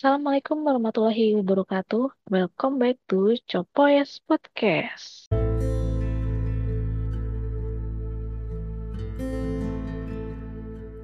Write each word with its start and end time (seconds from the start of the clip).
Assalamualaikum 0.00 0.64
warahmatullahi 0.64 1.36
wabarakatuh. 1.36 2.32
Welcome 2.32 2.80
back 2.80 2.96
to 3.12 3.36
Copoyes 3.44 4.16
Podcast. 4.24 5.28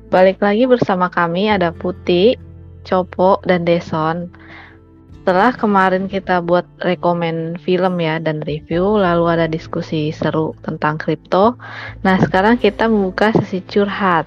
Balik 0.09 0.41
lagi 0.41 0.65
bersama 0.65 1.13
kami 1.13 1.53
ada 1.53 1.77
Putih, 1.77 2.41
Copo, 2.89 3.37
dan 3.45 3.69
Deson. 3.69 4.33
Setelah 5.13 5.53
kemarin 5.53 6.09
kita 6.09 6.41
buat 6.41 6.65
rekomen 6.81 7.61
film 7.61 8.01
ya 8.01 8.17
dan 8.17 8.41
review, 8.49 8.97
lalu 8.97 9.29
ada 9.29 9.45
diskusi 9.45 10.09
seru 10.09 10.57
tentang 10.65 10.97
kripto. 10.97 11.61
Nah 12.01 12.17
sekarang 12.17 12.57
kita 12.57 12.89
membuka 12.89 13.29
sesi 13.37 13.61
curhat. 13.61 14.25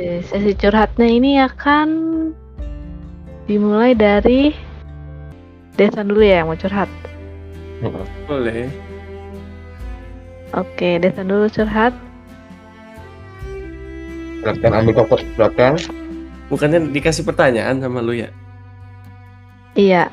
Sesi, 0.00 0.32
sesi 0.32 0.52
curhatnya 0.56 1.04
ini 1.12 1.36
akan 1.44 1.88
dimulai 3.44 3.92
dari 3.92 4.48
Deson 5.76 6.08
dulu 6.08 6.24
ya 6.24 6.40
yang 6.40 6.48
mau 6.48 6.56
curhat. 6.56 6.88
Boleh. 8.24 8.72
Oke, 10.56 10.96
Deson 11.04 11.28
dulu 11.28 11.52
curhat. 11.52 11.92
Silakan 14.40 14.72
ambil 14.80 15.04
pokok 15.04 15.20
belakang. 15.36 15.76
Bukannya 16.48 16.96
dikasih 16.96 17.28
pertanyaan 17.28 17.84
sama 17.84 18.00
lu 18.00 18.16
ya? 18.16 18.32
Iya. 19.76 20.08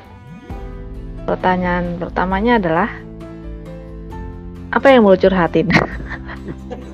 Pertanyaan 1.24 1.96
pertamanya 1.96 2.60
adalah 2.60 2.92
apa 4.68 4.86
yang 4.92 5.08
mau 5.08 5.16
curhatin? 5.16 5.72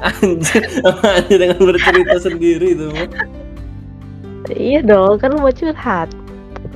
Anjir, 0.00 0.62
aja 1.04 1.34
dengan 1.36 1.60
bercerita 1.60 2.16
sendiri 2.22 2.72
itu 2.72 2.88
iya 4.52 4.80
dong, 4.82 5.16
kan 5.22 5.32
lu 5.32 5.40
mau 5.40 5.54
curhat. 5.54 6.10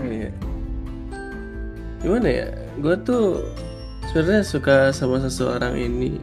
Oh, 0.00 0.06
iya. 0.06 0.31
Gimana 2.00 2.28
ya? 2.28 2.47
Gue 2.81 2.95
tuh 3.03 3.42
sebenarnya 4.11 4.45
suka 4.47 4.77
sama 4.95 5.20
seseorang 5.20 5.75
ini 5.77 6.17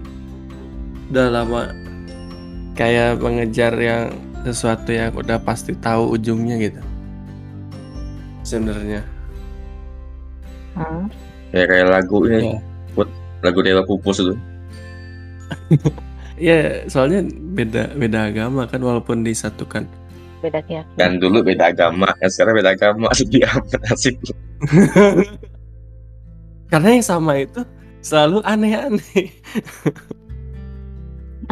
udah 1.12 1.28
lama 1.30 1.70
kayak 2.74 3.22
mengejar 3.22 3.74
yang 3.78 4.16
sesuatu 4.42 4.90
yang 4.90 5.14
udah 5.14 5.38
pasti 5.42 5.78
tahu 5.78 6.16
ujungnya 6.18 6.58
gitu. 6.58 6.82
Sebenarnya. 8.44 9.06
Hmm. 10.74 11.06
Ya 11.54 11.70
kayak 11.70 11.86
lagu 11.92 12.26
ini, 12.26 12.58
Ya. 12.58 12.60
buat 12.98 13.10
lagu 13.46 13.60
Dewa 13.62 13.86
Pupus 13.86 14.26
itu. 14.26 14.34
Ya, 16.36 16.84
soalnya 16.90 17.22
beda 17.54 17.94
beda 17.94 18.34
agama 18.34 18.66
kan 18.66 18.82
walaupun 18.82 19.22
disatukan. 19.22 19.86
Beda 20.42 20.60
keyakinan. 20.66 20.98
Kan 20.98 21.12
dulu 21.22 21.46
beda 21.46 21.72
agama, 21.72 22.10
kan 22.18 22.28
sekarang 22.28 22.58
beda 22.60 22.74
agama. 22.74 23.08
Sedih 23.18 23.46
amat 23.48 23.80
nasib. 23.86 24.18
lu. 24.20 24.34
Karena 26.74 26.98
yang 26.98 27.06
sama 27.06 27.38
itu 27.38 27.62
selalu 28.02 28.42
aneh-aneh. 28.44 29.30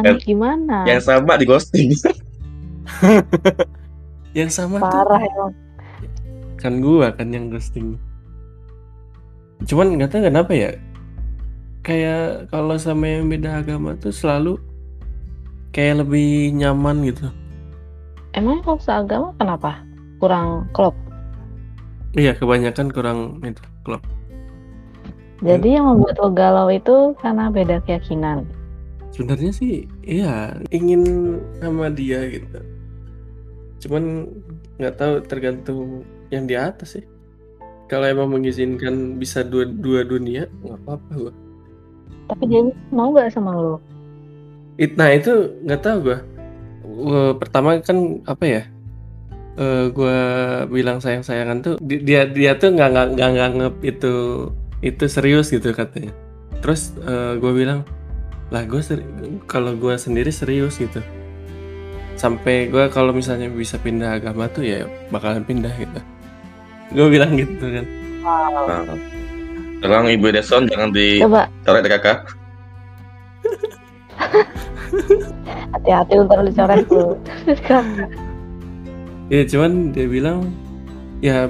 Aneh 0.02 0.18
gimana? 0.20 0.82
Yang 0.84 1.06
sama 1.06 1.38
di 1.38 1.46
ghosting. 1.46 1.94
Yang 4.32 4.50
sama 4.56 4.80
tuh 4.80 4.88
Parah 4.88 5.20
emang. 5.20 5.52
kan 6.56 6.80
gua 6.80 7.12
kan 7.12 7.28
yang 7.28 7.50
ghosting 7.50 7.98
cuman 9.66 9.98
nggak 9.98 10.14
tahu 10.14 10.22
kenapa 10.24 10.52
ya 10.54 10.70
kayak 11.82 12.46
kalau 12.48 12.78
sama 12.78 13.06
yang 13.06 13.26
beda 13.26 13.60
agama 13.60 13.98
tuh 13.98 14.14
selalu 14.14 14.56
kayak 15.72 16.04
lebih 16.04 16.52
nyaman 16.54 17.04
gitu 17.08 17.28
Emang 18.32 18.64
kalau 18.64 18.80
seagama 18.80 19.28
kenapa? 19.36 19.84
Kurang 20.16 20.64
klop. 20.72 20.96
iya 22.16 22.32
kebanyakan 22.36 22.88
kurang 22.92 23.18
itu 23.44 23.62
klop 23.84 24.02
Jadi 25.42 25.74
yang 25.74 25.90
membuat 25.90 26.16
lo 26.22 26.30
galau 26.30 26.70
itu 26.70 26.96
karena 27.18 27.50
beda 27.50 27.82
keyakinan. 27.82 28.46
sebenarnya 29.12 29.52
sih 29.52 29.74
iya 30.02 30.56
ingin 30.72 31.02
sama 31.60 31.92
dia 31.92 32.24
gitu 32.28 32.58
cuman 33.82 34.04
nggak 34.78 34.94
tahu 34.96 35.14
tergantung 35.26 35.80
yang 36.32 36.46
di 36.46 36.54
atas 36.56 36.96
sih 36.96 37.04
kalau 37.90 38.06
emang 38.08 38.30
mengizinkan 38.32 39.18
bisa 39.20 39.44
dua 39.44 39.68
dua 39.68 40.00
dunia 40.06 40.48
nggak 40.64 40.78
apa-apa 40.84 41.12
gua 41.18 41.34
Tapi 42.26 42.44
dia 42.48 42.62
mau 42.90 43.12
gak 43.12 43.34
sama 43.34 43.52
lo? 43.52 43.76
It, 44.80 44.96
nah 44.96 45.12
itu 45.12 45.60
nggak 45.64 45.82
tahu 45.84 45.96
gua. 46.00 46.18
Gua 46.82 47.24
pertama 47.36 47.78
kan 47.80 48.20
apa 48.24 48.44
ya? 48.44 48.62
Eh 49.60 49.84
gua 49.92 50.18
bilang 50.68 50.98
sayang 51.00 51.20
sayangan 51.20 51.60
tuh 51.60 51.74
di- 51.80 52.00
dia 52.00 52.24
dia 52.24 52.56
tuh 52.56 52.72
nggak 52.72 52.88
nggak 52.88 53.06
nggak 53.16 53.30
nganggep 53.36 53.74
itu 53.84 54.14
itu 54.80 55.04
serius 55.08 55.52
gitu 55.52 55.76
katanya. 55.76 56.12
Terus 56.64 56.96
eh, 57.04 57.36
gua 57.36 57.52
bilang 57.52 57.80
lah 58.52 58.68
gue 58.68 58.84
kalau 59.48 59.72
gua 59.76 59.96
sendiri 59.96 60.28
serius 60.28 60.76
gitu. 60.76 61.00
Sampai 62.20 62.68
gua 62.68 62.92
kalau 62.92 63.12
misalnya 63.16 63.48
bisa 63.48 63.80
pindah 63.80 64.20
agama 64.20 64.48
tuh 64.52 64.64
ya 64.64 64.84
bakalan 65.08 65.44
pindah 65.44 65.72
gitu. 65.80 66.00
Gue 66.92 67.08
bilang 67.08 67.32
gitu 67.40 67.64
kan. 67.64 67.86
Nah. 68.20 68.84
Tolong 69.82 70.12
Ibu 70.14 70.30
Deson 70.30 70.68
jangan 70.70 70.92
Coba 70.92 71.48
ditarik 71.48 71.80
dari 71.82 71.92
kakak. 71.98 72.18
Hati-hati 75.74 76.12
ntar 76.26 76.40
dicoret 76.44 76.84
tuh. 76.86 77.16
Ya 79.32 79.42
cuman 79.48 79.96
dia 79.96 80.06
bilang 80.06 80.52
ya 81.24 81.48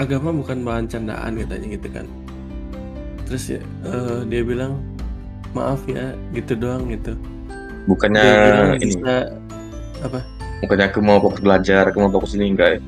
agama 0.00 0.32
bukan 0.32 0.64
bahan 0.64 0.86
candaan 0.88 1.36
katanya 1.36 1.66
gitu 1.76 1.88
kan. 1.92 2.06
Terus 3.28 3.44
ya 3.58 3.60
eh, 3.86 4.20
dia 4.28 4.42
bilang 4.44 4.80
maaf 5.52 5.84
ya 5.84 6.16
gitu 6.32 6.56
doang 6.56 6.88
gitu. 6.88 7.12
Bukannya 7.84 8.22
Dia 8.22 8.42
bilang 8.46 8.72
ini, 8.78 8.84
bisa 8.94 9.14
apa? 10.02 10.20
bukannya 10.62 10.86
aku 10.94 11.00
mau 11.02 11.18
fokus 11.18 11.42
belajar, 11.42 11.90
aku 11.90 11.98
mau 11.98 12.10
fokus 12.14 12.38
ini 12.38 12.54
enggak 12.54 12.78
ya? 12.78 12.80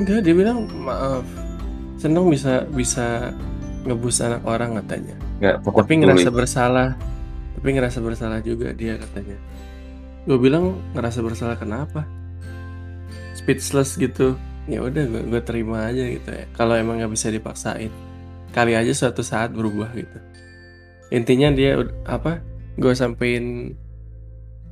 Enggak 0.00 0.18
dia 0.24 0.34
bilang 0.34 0.58
maaf. 0.80 1.24
Seneng 2.00 2.32
bisa 2.32 2.64
bisa 2.72 3.36
ngebus 3.84 4.24
anak 4.24 4.42
orang 4.48 4.80
katanya. 4.80 5.14
Enggak 5.38 5.54
Tapi 5.62 5.92
ngerasa 6.00 6.30
bersalah. 6.32 6.88
Tapi 7.60 7.76
ngerasa 7.76 8.00
bersalah 8.00 8.40
juga 8.40 8.72
dia 8.72 8.96
katanya. 8.96 9.36
Gue 10.24 10.40
bilang 10.40 10.80
ngerasa 10.96 11.20
bersalah 11.20 11.60
kenapa? 11.60 12.08
Speechless 13.36 14.00
gitu. 14.00 14.36
Ya 14.64 14.80
udah 14.80 15.04
gue, 15.04 15.22
gue 15.28 15.42
terima 15.44 15.92
aja 15.92 16.04
gitu 16.08 16.30
ya. 16.32 16.48
Kalau 16.56 16.72
emang 16.72 17.00
nggak 17.00 17.12
bisa 17.12 17.28
dipaksain, 17.28 17.92
kali 18.56 18.72
aja 18.72 18.92
suatu 18.96 19.20
saat 19.20 19.52
berubah 19.52 19.92
gitu. 19.92 20.18
Intinya 21.12 21.52
dia 21.52 21.76
apa? 22.08 22.40
Gue 22.80 22.96
sampein 22.96 23.76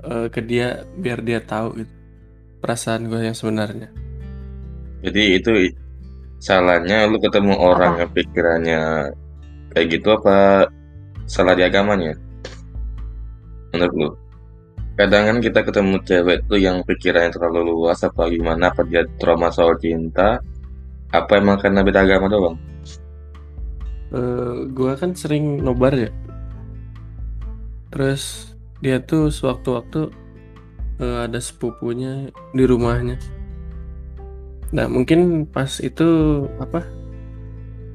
eh, 0.04 0.26
ke 0.32 0.40
dia 0.40 0.88
biar 0.96 1.20
dia 1.20 1.44
tahu 1.44 1.84
gitu 1.84 1.92
perasaan 2.58 3.06
gue 3.06 3.20
yang 3.22 3.36
sebenarnya. 3.36 3.88
Jadi 5.04 5.22
itu 5.38 5.50
salahnya 6.42 7.06
lu 7.06 7.18
ketemu 7.22 7.54
orang 7.54 8.02
yang 8.02 8.10
pikirannya 8.10 8.82
kayak 9.74 9.86
gitu 9.94 10.08
apa 10.14 10.66
salah 11.30 11.54
di 11.54 11.62
agamanya? 11.62 12.27
Menurut 13.74 13.94
lu? 13.94 14.08
Kadang 14.98 15.22
kan 15.30 15.38
kita 15.38 15.62
ketemu 15.62 15.96
cewek 16.02 16.38
tuh 16.50 16.58
yang 16.58 16.82
pikirannya 16.82 17.30
terlalu 17.30 17.70
luas 17.70 18.02
apa 18.02 18.26
gimana 18.26 18.74
apa 18.74 18.82
dia 18.82 19.06
trauma 19.22 19.46
soal 19.54 19.78
cinta 19.78 20.42
apa 21.14 21.38
emang 21.38 21.56
karena 21.62 21.80
beda 21.86 22.02
agama 22.04 22.26
doang? 22.28 22.58
eh 24.08 24.64
gue 24.72 24.92
kan 24.96 25.12
sering 25.12 25.60
nobar 25.60 25.92
ya. 25.92 26.10
Terus 27.92 28.52
dia 28.80 29.00
tuh 29.04 29.28
sewaktu-waktu 29.28 30.08
eh, 31.00 31.18
ada 31.28 31.40
sepupunya 31.40 32.32
di 32.56 32.64
rumahnya. 32.64 33.16
Nah 34.72 34.86
mungkin 34.88 35.48
pas 35.48 35.80
itu 35.80 36.04
apa 36.60 36.84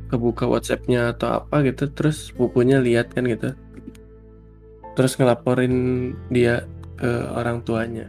kebuka 0.09 0.45
WhatsAppnya 0.45 1.17
atau 1.17 1.41
apa 1.41 1.65
gitu, 1.65 1.89
terus 1.89 2.29
sepupunya 2.29 2.77
lihat 2.77 3.13
kan 3.17 3.25
gitu, 3.25 3.57
terus 4.93 5.17
ngelaporin 5.17 5.73
dia 6.29 6.65
ke 6.95 7.09
orang 7.33 7.61
tuanya. 7.65 8.07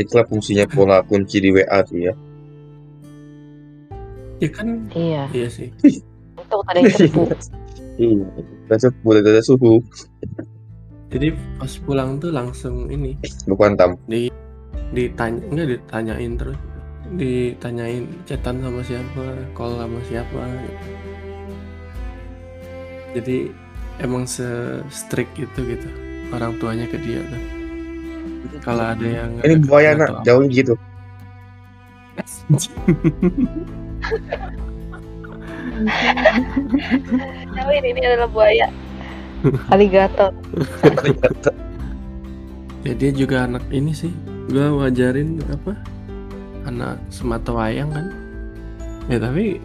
Itulah 0.00 0.24
fungsinya 0.24 0.64
pola 0.66 1.04
kunci 1.04 1.38
di 1.38 1.52
WA 1.52 1.78
tuh 1.84 1.98
ya. 2.00 2.14
Ya 4.42 4.48
kan, 4.50 4.90
Iya. 4.90 5.30
iya 5.30 5.48
sih. 5.52 5.68
Itu 6.34 6.56
tadi 6.66 6.80
cepu. 6.90 7.30
Iya, 8.00 8.24
kita 8.66 8.76
sebut 8.88 9.20
ada 9.20 9.38
suhu, 9.44 9.78
Jadi 11.12 11.28
pas 11.60 11.68
pulang 11.84 12.16
tuh 12.16 12.32
langsung 12.32 12.88
ini 12.88 13.12
lu 13.44 13.52
kuantam. 13.52 14.00
di 14.08 14.32
ditanya 14.96 15.44
enggak 15.52 15.68
ditanyain 15.76 16.32
terus 16.40 16.56
ditanyain 17.20 18.08
chatan 18.24 18.64
sama 18.64 18.80
siapa 18.80 19.24
call 19.52 19.76
sama 19.76 20.00
siapa 20.08 20.40
gitu. 20.40 20.88
jadi 23.12 23.36
emang 24.02 24.26
se 24.28 24.44
strict 24.90 25.32
itu 25.38 25.60
gitu 25.64 25.88
orang 26.34 26.58
tuanya 26.58 26.84
ke 26.90 26.98
dia 27.00 27.22
tuh 27.30 27.62
kalau 28.62 28.94
ada 28.94 29.06
yang 29.06 29.30
Ini 29.42 29.54
buaya 29.66 29.94
nak, 29.98 30.22
jauh 30.26 30.46
gitu. 30.46 30.74
Tapi 37.56 37.72
ini 37.82 38.00
adalah 38.06 38.30
buaya. 38.30 38.66
Aligator. 39.74 40.30
ya 42.82 42.94
dia 42.98 43.10
juga 43.14 43.46
anak 43.46 43.62
ini 43.70 43.94
sih 43.94 44.10
gue 44.50 44.66
wajarin 44.74 45.38
apa 45.46 45.78
anak 46.66 46.98
semata 47.14 47.54
wayang 47.54 47.94
kan 47.94 48.10
ya 49.06 49.22
tapi 49.22 49.62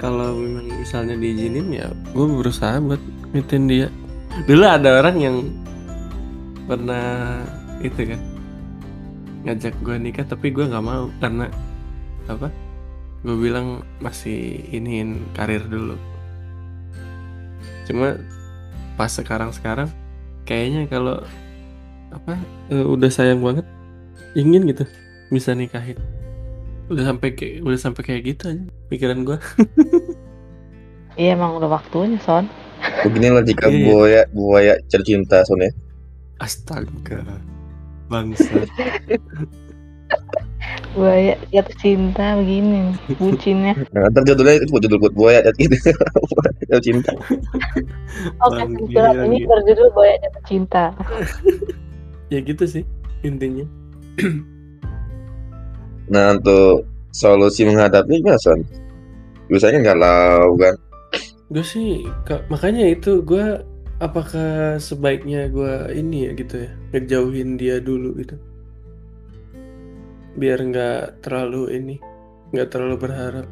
kalau 0.00 0.32
memang 0.32 0.64
misalnya 0.80 1.12
diizinin 1.20 1.68
ya 1.68 1.92
gue 2.16 2.26
berusaha 2.26 2.80
buat 2.80 2.98
ngitin 3.36 3.68
dia. 3.68 3.88
Dulu 4.48 4.64
ada 4.64 5.04
orang 5.04 5.16
yang 5.20 5.36
pernah 6.64 7.44
itu 7.84 8.08
kan 8.08 8.20
ngajak 9.44 9.76
gue 9.84 9.96
nikah 10.00 10.24
tapi 10.24 10.48
gue 10.48 10.64
nggak 10.64 10.84
mau 10.84 11.12
karena 11.20 11.52
apa? 12.26 12.48
Gue 13.20 13.36
bilang 13.36 13.84
masih 14.00 14.64
iniin 14.72 15.20
karir 15.36 15.60
dulu. 15.68 16.00
Cuma 17.84 18.16
pas 18.96 19.12
sekarang 19.12 19.52
sekarang 19.52 19.92
kayaknya 20.48 20.88
kalau 20.88 21.20
apa 22.10 22.40
eh, 22.72 22.84
udah 22.88 23.10
sayang 23.12 23.44
banget 23.44 23.68
ingin 24.34 24.66
gitu 24.66 24.82
bisa 25.30 25.54
nikahin 25.54 25.94
udah 26.90 27.04
sampai 27.06 27.28
kayak 27.32 27.62
udah 27.62 27.78
sampai 27.78 28.02
kayak 28.02 28.22
gitu 28.26 28.42
aja 28.50 28.64
pikiran 28.90 29.22
gue 29.22 29.38
Iya 31.14 31.34
emang 31.36 31.58
udah 31.58 31.68
waktunya 31.68 32.16
son. 32.22 32.46
Beginilah 33.04 33.44
jika 33.44 33.66
Iya. 33.68 33.82
buaya 33.84 34.22
buaya 34.30 34.74
tercinta 34.88 35.42
Son 35.44 35.60
ya. 35.60 35.68
astaga 36.40 37.20
bangsa 38.08 38.64
Buaya 40.90 41.38
jatuh 41.54 41.76
cinta 41.78 42.34
begini 42.34 42.94
bucinnya. 43.14 43.78
Nah, 43.94 44.10
ntar 44.10 44.26
judulnya 44.26 44.58
itu 44.58 44.66
buat 44.74 44.82
judul 44.82 44.98
buat 44.98 45.14
buaya 45.14 45.38
gitu. 45.54 45.76
Jatuh 46.66 46.82
cinta. 46.82 47.10
Oke, 48.42 48.62
gila, 48.90 49.14
ini 49.22 49.44
gila. 49.44 49.48
berjudul 49.54 49.88
Buaya 49.94 50.14
Jatuh 50.18 50.42
Cinta. 50.46 50.84
ya 52.32 52.38
gitu 52.42 52.64
sih 52.64 52.82
intinya 53.22 53.66
Nah 56.10 56.34
untuk 56.34 56.84
solusi 57.14 57.62
menghadapi 57.66 58.22
gimana 58.22 58.38
Son? 58.38 58.60
Biasanya 59.50 59.78
kan 59.78 59.84
galau 59.94 60.48
kan. 60.58 60.74
gue 61.50 61.66
sih 61.66 62.06
ka- 62.22 62.46
makanya 62.46 62.86
itu 62.86 63.26
gue 63.26 63.58
apakah 63.98 64.78
sebaiknya 64.78 65.50
gue 65.50 65.90
ini 65.98 66.30
ya 66.30 66.32
gitu 66.38 66.54
ya 66.62 66.70
ngejauhin 66.94 67.58
dia 67.58 67.82
dulu 67.82 68.14
gitu 68.22 68.38
biar 70.38 70.62
nggak 70.62 71.26
terlalu 71.26 71.74
ini 71.74 71.96
nggak 72.54 72.70
terlalu 72.70 72.96
berharap 73.02 73.46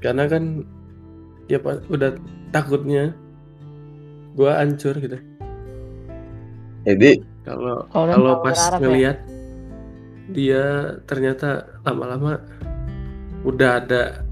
karena 0.00 0.24
kan 0.24 0.64
ya 1.52 1.60
udah 1.92 2.16
takutnya 2.48 3.12
gue 4.32 4.48
hancur 4.48 4.96
gitu 4.96 5.20
Jadi 6.88 7.20
kalau 7.44 7.84
Kalau 7.92 8.40
pas 8.40 8.56
ya. 8.80 9.12
Dia 10.30 10.96
ternyata 11.04 11.66
lama-lama 11.82 12.38
udah 13.42 13.82
ada 13.82 14.22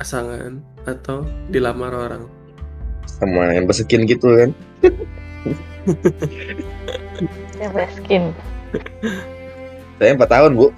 pasangan 0.00 0.58
atau 0.88 1.28
dilamar 1.52 1.92
orang 1.92 2.24
sama 3.06 3.52
yang 3.52 3.66
berskin 3.68 4.06
gitu 4.08 4.28
kan. 4.36 4.50
Ya 7.60 7.68
skin. 7.92 8.32
Saya 10.00 10.16
4 10.16 10.24
tahun 10.24 10.50
bu. 10.56 10.72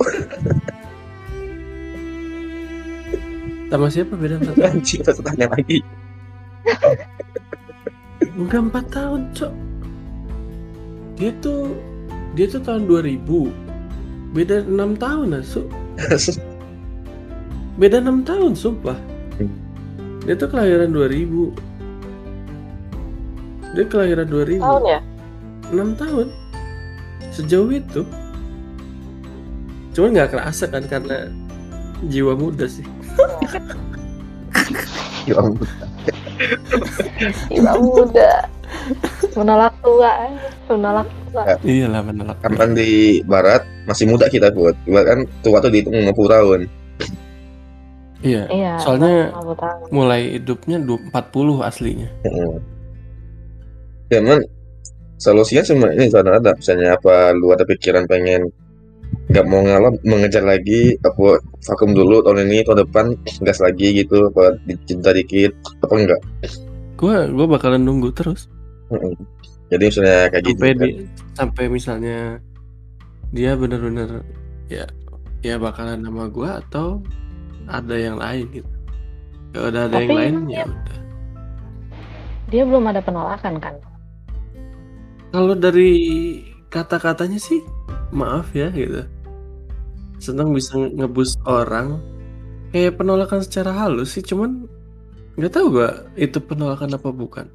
sama 3.72 3.88
siapa 3.88 4.12
beda 4.20 4.36
empat 4.36 4.56
tahun 4.58 4.78
saya 4.84 5.22
tanya 5.24 5.46
lagi. 5.48 5.80
udah 8.36 8.60
empat 8.68 8.84
tahun 8.92 9.32
cok 9.32 9.52
dia 11.16 11.32
tuh 11.40 11.72
dia 12.36 12.52
tuh 12.52 12.60
tahun 12.60 12.84
2000 12.84 13.24
beda 14.32 14.64
enam 14.64 14.96
tahun 14.96 15.40
asu 15.40 15.68
beda 17.80 18.00
enam 18.00 18.24
tahun 18.24 18.52
sumpah 18.56 18.96
Hmm. 19.32 19.48
dia 20.28 20.36
tuh 20.36 20.44
kelahiran 20.52 20.92
2000 20.92 21.56
dia 23.72 23.84
kelahiran 23.88 24.28
2000 24.28 24.60
Tahun 24.60 24.82
ya? 24.84 25.00
6 25.72 25.96
tahun 25.96 26.26
sejauh 27.32 27.72
itu 27.72 28.04
cuman 29.92 30.10
nggak 30.12 30.36
kerasa 30.36 30.68
kan 30.68 30.84
karena 30.84 31.32
jiwa 32.08 32.36
muda 32.36 32.68
sih 32.68 32.84
Ya 35.22 35.38
ampun. 35.38 35.64
Iba 37.48 37.72
muda. 37.78 38.30
Menolak 39.32 39.72
tua. 39.80 40.12
Menolak 40.68 41.08
tua. 41.28 41.42
iyalah 41.64 42.02
menolak 42.02 42.36
Kapan 42.40 42.76
di 42.76 42.90
barat 43.24 43.64
masih 43.84 44.04
muda 44.04 44.28
kita 44.28 44.52
buat. 44.52 44.76
Kan 44.84 45.24
tua 45.40 45.58
tuh 45.58 45.68
dihitung 45.68 45.96
50 45.96 46.28
tahun. 46.28 46.60
iya 48.22 48.46
Iya. 48.46 48.78
soalnya 48.78 49.34
aku 49.34 49.58
mulai 49.90 50.38
hidupnya 50.38 50.78
du- 50.78 51.02
40 51.10 51.58
aslinya 51.58 52.06
Heeh. 52.22 52.54
Cuman 54.06 54.38
solusinya 55.18 55.66
cuma 55.66 55.90
ini 55.90 56.06
sana 56.06 56.38
ada 56.38 56.54
misalnya 56.54 56.94
apa 56.94 57.34
lu 57.34 57.50
ada 57.50 57.66
pikiran 57.66 58.06
pengen 58.06 58.46
nggak 59.26 59.42
mau 59.42 59.66
ngalah 59.66 59.90
mengejar 60.06 60.46
lagi 60.46 60.94
apa 61.02 61.42
vakum 61.66 61.90
dulu 61.92 62.22
tahun 62.22 62.46
ini 62.46 62.62
tahun 62.62 62.86
depan 62.86 63.06
gas 63.42 63.58
lagi 63.58 63.90
gitu 63.90 64.30
apa 64.30 64.54
dicinta 64.66 65.10
dikit 65.10 65.50
apa 65.82 65.94
enggak 65.98 66.20
gue 66.94 67.16
gue 67.26 67.46
bakalan 67.50 67.82
nunggu 67.82 68.14
terus 68.14 68.46
Heeh. 68.92 69.12
jadi 69.72 69.84
misalnya 69.88 70.18
kayak 70.28 70.44
gitu 70.44 70.60
sampai 70.60 70.70
kan. 70.72 70.80
di 70.80 70.88
sampai 71.32 71.64
misalnya 71.72 72.18
dia 73.32 73.52
bener-bener 73.56 74.20
ya 74.68 74.84
ya 75.40 75.56
bakalan 75.56 76.04
nama 76.04 76.28
gue 76.28 76.48
atau 76.68 77.00
ada 77.66 77.96
yang 77.96 78.20
lain 78.20 78.46
gitu 78.52 78.70
kalau 79.52 79.66
udah 79.72 79.82
ada 79.88 79.96
yang 80.00 80.10
Tapi 80.12 80.18
lain 80.20 80.32
emang 80.36 80.48
ya 80.52 80.64
udah 80.68 80.98
Dia 82.52 82.68
belum 82.68 82.84
ada 82.84 83.00
penolakan 83.00 83.54
kan? 83.64 83.74
kalau 85.32 85.56
dari 85.56 85.90
kata-katanya 86.68 87.40
sih 87.40 87.64
maaf 88.12 88.52
ya 88.52 88.68
gitu 88.68 89.08
senang 90.20 90.52
bisa 90.52 90.76
ngebus 90.76 91.34
orang 91.48 91.96
kayak 92.70 93.00
penolakan 93.00 93.40
secara 93.40 93.72
halus 93.72 94.14
sih 94.14 94.22
cuman 94.24 94.68
nggak 95.40 95.52
tahu 95.52 95.80
gak 95.80 96.12
itu 96.20 96.38
penolakan 96.44 96.92
apa 96.92 97.08
bukan 97.08 97.46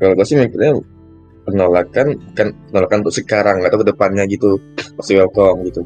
kalau 0.00 0.12
gue 0.18 0.26
sih 0.26 0.36
mikirnya 0.38 0.78
penolakan 1.42 2.18
kan 2.34 2.48
penolakan 2.70 2.98
untuk 3.06 3.14
sekarang 3.14 3.60
nggak 3.60 3.70
tahu 3.74 3.82
ke 3.84 3.88
depannya 3.92 4.24
gitu. 4.30 4.58
Pasti 4.98 5.18
welcome 5.18 5.66
gitu. 5.68 5.82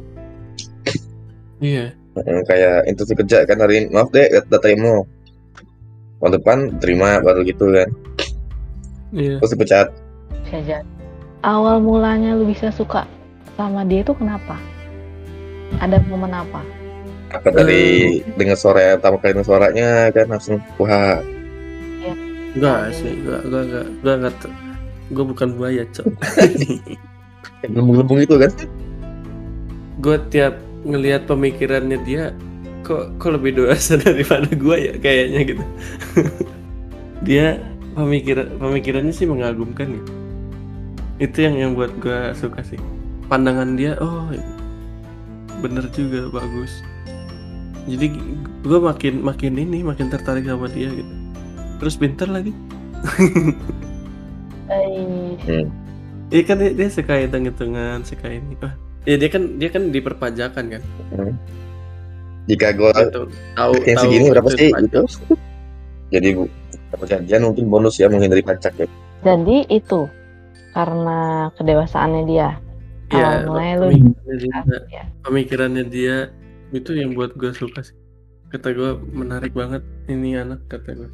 Iya. 1.60 1.92
Heeh, 2.16 2.40
kayak 2.48 2.88
interview 2.88 3.16
kerja 3.24 3.38
kan 3.44 3.60
hari 3.60 3.84
ini. 3.84 3.86
Maaf 3.92 4.08
deh 4.12 4.28
data 4.28 4.58
terima 4.60 5.04
tahun 6.16 6.32
depan 6.40 6.58
terima 6.80 7.20
baru 7.20 7.40
gitu 7.44 7.72
kan. 7.72 7.88
Iya. 9.12 9.36
Terus 9.40 9.52
dipecat. 9.52 9.86
Bisa 10.44 10.58
jadi. 10.64 10.88
Awal 11.44 11.78
mulanya 11.78 12.34
lu 12.34 12.48
bisa 12.48 12.72
suka 12.74 13.06
sama 13.54 13.86
dia 13.86 14.02
itu 14.02 14.16
kenapa? 14.16 14.58
Ada 15.78 16.00
momen 16.08 16.32
apa? 16.32 16.64
apa 17.26 17.48
dari 17.50 18.22
dengar 18.38 18.54
suara 18.54 18.94
pertama 18.96 19.18
kali 19.18 19.32
dengar 19.34 19.46
suaranya 19.46 19.88
kan 20.14 20.26
langsung 20.30 20.56
wah 20.78 21.18
enggak 22.56 22.80
sih 22.96 23.12
enggak 23.12 23.40
enggak 23.44 23.62
enggak 23.68 23.86
enggak 24.00 24.16
enggak 24.16 24.52
gue 25.10 25.24
bukan 25.24 25.48
buaya 25.54 25.86
cok. 25.94 26.08
Lembung-lembung 27.70 28.20
itu 28.22 28.34
kan? 28.38 28.50
Gue 30.02 30.16
tiap 30.30 30.58
ngelihat 30.82 31.30
pemikirannya 31.30 31.98
dia 32.02 32.34
kok 32.82 33.14
kok 33.18 33.30
lebih 33.38 33.58
dewasa 33.58 33.98
daripada 34.04 34.50
gue 34.50 34.76
ya 34.76 34.94
kayaknya 34.98 35.40
gitu. 35.54 35.64
Dia 37.26 37.58
pemikiran 37.96 38.60
pemikirannya 38.60 39.14
sih 39.14 39.26
mengagumkan 39.26 39.88
ya. 39.98 40.02
Itu 41.16 41.48
yang 41.48 41.54
yang 41.56 41.70
buat 41.74 41.90
gue 41.98 42.36
suka 42.36 42.60
sih. 42.62 42.78
Pandangan 43.26 43.74
dia 43.74 43.98
oh 43.98 44.30
bener 45.58 45.88
juga 45.90 46.28
bagus. 46.30 46.84
Jadi 47.88 48.14
gue 48.62 48.78
makin 48.78 49.24
makin 49.24 49.58
ini 49.58 49.82
makin 49.82 50.12
tertarik 50.12 50.46
sama 50.46 50.70
dia 50.70 50.92
gitu 50.92 51.25
terus 51.78 51.94
pinter 51.96 52.28
lagi. 52.30 52.52
Eh, 54.66 55.62
Iya 56.26 56.42
kan 56.42 56.58
dia, 56.58 56.74
dia 56.74 56.88
suka 56.90 57.22
hitung-hitungan 57.22 58.02
suka 58.02 58.26
ini 58.26 58.58
Wah, 58.58 58.74
ya 59.06 59.14
dia 59.14 59.30
kan 59.30 59.62
dia 59.62 59.70
kan 59.70 59.94
di 59.94 60.02
perpajakan 60.02 60.64
kan 60.74 60.82
jika 62.50 62.74
gue 62.74 62.90
gitu 62.90 63.22
tahu 63.54 63.72
yang 63.86 63.94
tahu 63.94 64.04
segini 64.10 64.26
berapa 64.34 64.50
itu 64.50 64.58
sih? 64.58 64.70
gitu 64.74 65.00
jadi 66.10 66.28
bu 66.34 66.50
perjanjian 66.94 67.42
mungkin 67.42 67.66
bonus 67.66 67.98
ya 67.98 68.06
menghindari 68.06 68.42
pajak 68.46 68.78
ya. 68.78 68.86
Jadi 69.26 69.66
itu. 69.74 70.06
Karena 70.70 71.50
kedewasaannya 71.58 72.22
dia. 72.30 72.50
ya 73.10 73.42
lu 73.42 73.54
pemikirannya 73.90 74.34
dia, 74.38 74.58
ya. 74.90 75.04
pemikirannya 75.22 75.84
dia 75.86 76.16
itu 76.74 76.90
yang 76.94 77.14
buat 77.14 77.34
gue 77.34 77.50
suka 77.54 77.82
sih. 77.82 77.98
Kata 78.54 78.70
gue 78.70 78.98
menarik 79.10 79.50
banget 79.50 79.82
ini 80.06 80.38
anak 80.38 80.62
kata 80.70 80.94
gue 80.94 81.10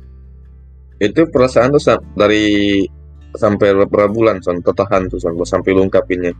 Itu 1.02 1.26
perasaan 1.26 1.74
tuh 1.74 1.82
dari 2.14 2.44
sampai 3.34 3.74
berapa 3.74 4.06
bulan 4.06 4.38
son 4.38 4.62
tertahan 4.62 5.10
tuh 5.10 5.18
son 5.18 5.34
sampai 5.42 5.74
lu 5.74 5.88
ungkapinnya. 5.88 6.30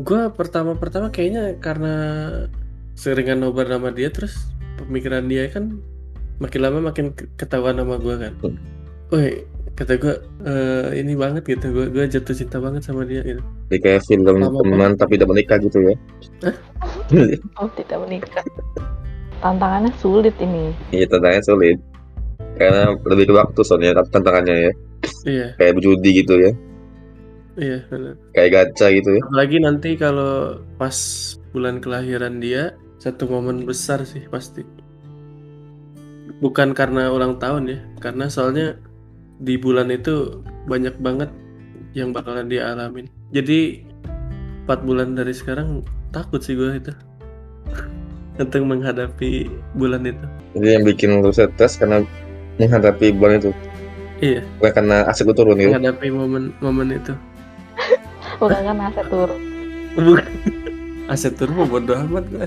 gue 0.00 0.22
pertama-pertama 0.32 1.12
kayaknya 1.12 1.60
karena 1.60 1.94
seringan 2.96 3.44
nobar 3.44 3.68
nama 3.68 3.92
dia 3.92 4.08
terus 4.08 4.48
pemikiran 4.80 5.28
dia 5.28 5.44
kan 5.52 5.76
makin 6.40 6.60
lama 6.64 6.88
makin 6.88 7.12
ke- 7.12 7.28
ketahuan 7.36 7.76
sama 7.76 8.00
gue 8.00 8.14
kan 8.16 8.32
Hmm. 8.40 8.56
Woi 9.12 9.44
kata 9.76 10.00
gue 10.00 10.14
"Eh, 10.40 11.04
ini 11.04 11.12
banget 11.18 11.44
gitu 11.44 11.68
gue 11.68 11.92
gue 11.92 12.04
jatuh 12.06 12.32
cinta 12.32 12.56
banget 12.56 12.80
sama 12.80 13.04
dia 13.04 13.20
gitu 13.20 13.44
Jadi 13.68 13.78
kayak 13.82 14.00
film 14.08 14.24
Lama 14.24 14.48
teman 14.56 14.92
tapi 14.96 15.20
tidak 15.20 15.28
menikah 15.28 15.58
gitu 15.60 15.78
ya. 15.84 15.94
Oh 17.60 17.68
tidak 17.76 17.98
menikah. 18.06 18.44
Tantangannya 19.40 19.92
sulit 19.98 20.32
ini. 20.38 20.72
Iya 20.90 21.06
tantangannya 21.08 21.44
sulit. 21.44 21.78
Karena 22.60 22.92
lebih 23.08 23.24
ke 23.26 23.34
waktu 23.34 23.60
soalnya 23.64 23.96
tantangannya 24.04 24.56
ya. 24.68 24.72
iya 25.24 25.46
Kayak 25.56 25.80
berjudi 25.80 26.10
gitu 26.20 26.34
ya. 26.36 26.52
iya 27.56 27.78
benar 27.88 28.14
Kayak 28.32 28.50
gacha 28.52 28.86
gitu 28.92 29.10
ya. 29.16 29.20
apalagi 29.24 29.56
nanti 29.58 29.90
kalau 29.96 30.60
pas 30.76 30.96
bulan 31.50 31.80
kelahiran 31.80 32.38
dia 32.38 32.76
satu 33.00 33.24
momen 33.26 33.64
besar 33.64 34.04
sih 34.04 34.22
pasti 34.28 34.60
bukan 36.40 36.72
karena 36.72 37.10
ulang 37.10 37.36
tahun 37.36 37.64
ya 37.68 37.78
karena 37.98 38.28
soalnya 38.28 38.76
di 39.40 39.56
bulan 39.56 39.88
itu 39.88 40.40
banyak 40.68 40.96
banget 41.00 41.28
yang 41.92 42.12
bakalan 42.12 42.46
dia 42.46 42.70
alamin 42.70 43.08
jadi 43.32 43.82
empat 44.64 44.84
bulan 44.84 45.16
dari 45.16 45.32
sekarang 45.34 45.82
takut 46.12 46.40
sih 46.40 46.54
gue 46.54 46.76
itu 46.76 46.92
untuk 48.40 48.62
menghadapi 48.62 49.48
bulan 49.74 50.06
itu 50.06 50.26
Jadi 50.56 50.66
yang 50.70 50.84
bikin 50.84 51.20
lu 51.20 51.30
stres 51.30 51.76
karena 51.76 52.04
menghadapi 52.60 53.06
bulan 53.10 53.40
itu. 53.40 53.50
iya 54.20 54.44
Bukan 54.60 54.72
karena 54.76 54.96
aset 55.08 55.24
lu 55.24 55.32
turun 55.32 55.56
gitu. 55.56 55.72
menghadapi 55.72 56.06
momen 56.12 56.52
momen 56.60 56.92
itu 56.92 57.16
Bukan 58.40 58.60
kan 58.60 58.76
aset 58.84 59.06
turun. 59.08 59.40
bukan 59.96 60.28
aset 61.12 61.32
turun 61.34 61.54
mau 61.56 61.66
bodo 61.66 61.92
amat 61.96 62.24
gue 62.28 62.46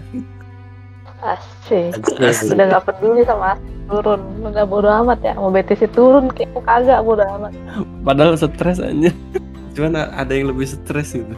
Asik. 1.23 1.95
Asik. 2.19 2.51
Udah 2.51 2.65
gak 2.69 2.83
peduli 2.85 3.23
sama 3.23 3.55
aset 3.55 3.63
turun. 3.85 4.21
Udah 4.43 4.65
bodo 4.67 4.89
amat 5.03 5.19
ya. 5.21 5.33
Mau 5.33 5.49
BTC 5.49 5.87
turun 5.89 6.27
kayak 6.29 6.51
kagak 6.61 6.99
bodo 6.99 7.23
amat. 7.39 7.51
padahal 8.03 8.35
stres 8.35 8.77
aja 8.77 9.11
cuman 9.73 9.95
ada 9.97 10.29
yang 10.29 10.53
lebih 10.53 10.69
stres 10.69 11.17
gitu 11.17 11.33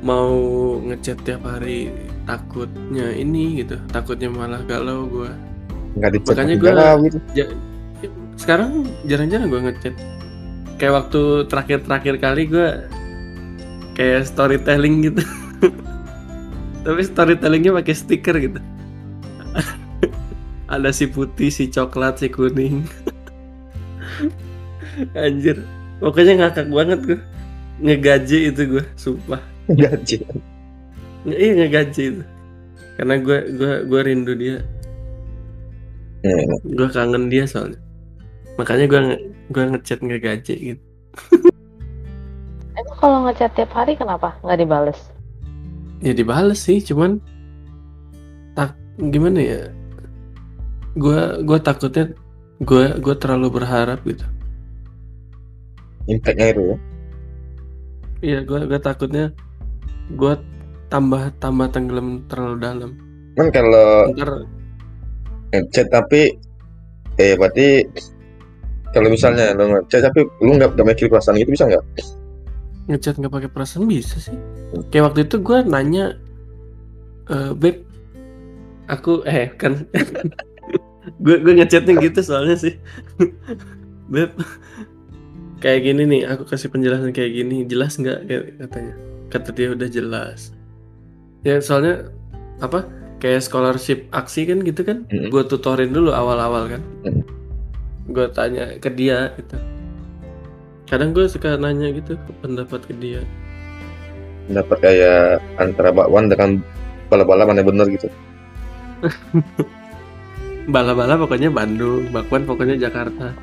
mau 0.00 0.32
ngechat 0.80 1.20
tiap 1.22 1.44
hari 1.44 1.92
takutnya 2.24 3.12
ini 3.12 3.60
gitu 3.60 3.76
takutnya 3.90 4.32
malah 4.32 4.64
galau 4.64 5.04
gua 5.04 5.28
Enggak 5.92 6.10
dicek 6.14 6.34
Makanya 6.36 6.56
galau 6.56 6.94
gitu. 7.04 7.18
Sekarang 8.36 8.84
jarang-jarang 9.08 9.48
gua 9.48 9.60
ngechat. 9.68 9.96
Kayak 10.76 10.94
waktu 11.04 11.48
terakhir-terakhir 11.48 12.14
kali 12.20 12.42
gua 12.46 12.84
kayak 13.96 14.28
storytelling 14.28 15.08
gitu. 15.08 15.24
Tapi 16.84 17.00
storytellingnya 17.02 17.72
pakai 17.72 17.94
stiker 17.96 18.36
gitu. 18.36 18.60
Ada 20.72 20.92
si 20.92 21.08
putih 21.08 21.48
si 21.48 21.72
coklat 21.72 22.20
si 22.20 22.28
kuning. 22.28 22.84
Anjir. 25.16 25.64
Pokoknya 25.96 26.44
ngakak 26.44 26.68
banget 26.68 27.00
gua. 27.08 27.20
Ngegaji 27.80 28.52
itu 28.52 28.62
gua 28.68 28.84
sumpah. 29.00 29.40
Gaji. 29.72 30.28
Nge- 31.24 31.40
iya 31.40 31.52
ngegaji 31.56 32.02
itu. 32.12 32.22
Karena 33.00 33.16
gua 33.16 33.38
gua 33.48 33.72
gua 33.88 34.00
rindu 34.04 34.36
dia. 34.36 34.60
Hmm. 36.26 36.74
gua 36.74 36.90
kangen 36.90 37.30
dia 37.30 37.46
soalnya 37.46 37.85
makanya 38.56 38.84
gua 38.88 39.00
nge 39.04 39.16
gua 39.52 39.64
ngechat 39.72 39.98
ngegaji 40.00 40.54
gitu. 40.74 40.84
Emang 42.80 42.96
kalau 43.00 43.18
ngechat 43.24 43.52
tiap 43.56 43.72
hari 43.72 43.96
kenapa? 43.96 44.36
Nggak 44.44 44.60
dibales? 44.60 45.00
ya 46.04 46.12
dibales 46.12 46.60
sih 46.60 46.80
cuman 46.84 47.20
tak 48.52 48.76
gimana 49.12 49.40
ya? 49.40 49.60
Gua 50.96 51.40
gua 51.44 51.60
takutnya 51.60 52.12
gua 52.64 52.96
gua 53.00 53.14
terlalu 53.16 53.60
berharap 53.60 54.00
gitu. 54.04 54.24
Impactnya 56.08 56.46
itu 56.52 56.62
ya. 56.62 56.76
iya 58.24 58.38
gua 58.44 58.64
gua 58.64 58.80
takutnya 58.80 59.24
gua 60.16 60.40
tambah 60.88 61.32
tambah 61.40 61.68
tenggelam 61.72 62.24
terlalu 62.28 62.56
dalam. 62.60 62.90
Kan 63.36 63.48
kalau 63.52 64.08
ntar 64.16 64.48
ngechat 65.52 65.88
tapi 65.92 66.32
eh 67.20 67.32
berarti 67.36 67.84
kalau 68.96 69.12
misalnya 69.12 69.52
lu 69.52 69.68
ngechat 69.76 70.08
tapi 70.08 70.24
lu 70.40 70.56
nggak 70.56 70.72
nggak 70.72 70.86
mikir 70.88 71.06
perasaan 71.12 71.36
gitu 71.36 71.52
bisa 71.52 71.68
nggak? 71.68 71.84
ngechat 72.86 73.14
nggak 73.20 73.34
pakai 73.34 73.50
perasaan 73.52 73.84
bisa 73.84 74.16
sih 74.16 74.32
kayak 74.88 75.12
waktu 75.12 75.28
itu 75.28 75.36
gua 75.44 75.60
nanya 75.60 76.16
eh 77.28 77.52
beb 77.52 77.84
aku 78.86 79.20
eh 79.26 79.50
kan 79.52 79.84
gue 81.24 81.36
gue 81.42 81.52
ngechatnya 81.58 81.98
gitu 81.98 82.18
soalnya 82.22 82.56
sih 82.56 82.74
beb 84.12 84.30
kayak 85.58 85.82
gini 85.82 86.02
nih 86.06 86.22
aku 86.30 86.46
kasih 86.46 86.70
penjelasan 86.70 87.10
kayak 87.10 87.34
gini 87.34 87.66
jelas 87.66 87.98
nggak 87.98 88.22
katanya 88.62 88.94
kata 89.34 89.50
dia 89.50 89.68
udah 89.74 89.88
jelas 89.90 90.54
ya 91.42 91.58
soalnya 91.58 92.06
apa 92.62 92.86
kayak 93.18 93.42
scholarship 93.42 94.06
aksi 94.14 94.46
kan 94.46 94.62
gitu 94.62 94.86
kan 94.86 95.02
Mm. 95.10 95.34
gue 95.34 95.42
tutorin 95.50 95.90
dulu 95.90 96.14
awal-awal 96.14 96.70
kan 96.70 96.82
Mm. 97.02 97.22
Gue 98.06 98.26
tanya 98.30 98.78
ke 98.78 98.90
dia 98.92 99.34
gitu 99.34 99.56
kadang 100.86 101.10
gue 101.10 101.26
suka 101.26 101.58
nanya 101.58 101.90
gitu 101.90 102.14
pendapat 102.42 102.86
ke 102.86 102.94
dia 102.98 103.22
Dapat 104.46 104.78
kayak 104.78 105.42
antara 105.58 105.90
bakwan 105.90 106.30
dengan 106.30 106.62
bala-bala 107.10 107.50
mana 107.50 107.66
bener 107.66 107.90
gitu. 107.90 108.06
bala-bala 110.74 111.18
pokoknya 111.18 111.50
Bandung 111.50 112.06
bakwan 112.14 112.46
pokoknya 112.46 112.78
Jakarta 112.78 113.34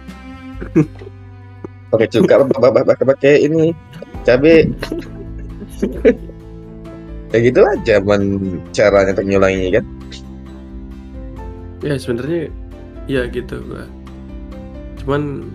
Pakai 1.94 2.10
cuka, 2.10 2.42
pakai 2.50 3.06
pakai 3.06 3.34
ini 3.46 3.70
cabe. 4.26 4.66
Kayak 7.30 7.44
gitu 7.54 7.60
aja 7.62 7.96
man 8.02 8.24
caranya 8.74 9.14
untuk 9.14 9.28
nyulanginya 9.30 9.78
kan. 9.78 9.86
ya 11.84 12.00
sebenarnya 12.00 12.48
ya 13.12 13.28
gitu 13.28 13.60
gua 13.68 13.84
cuman 15.04 15.48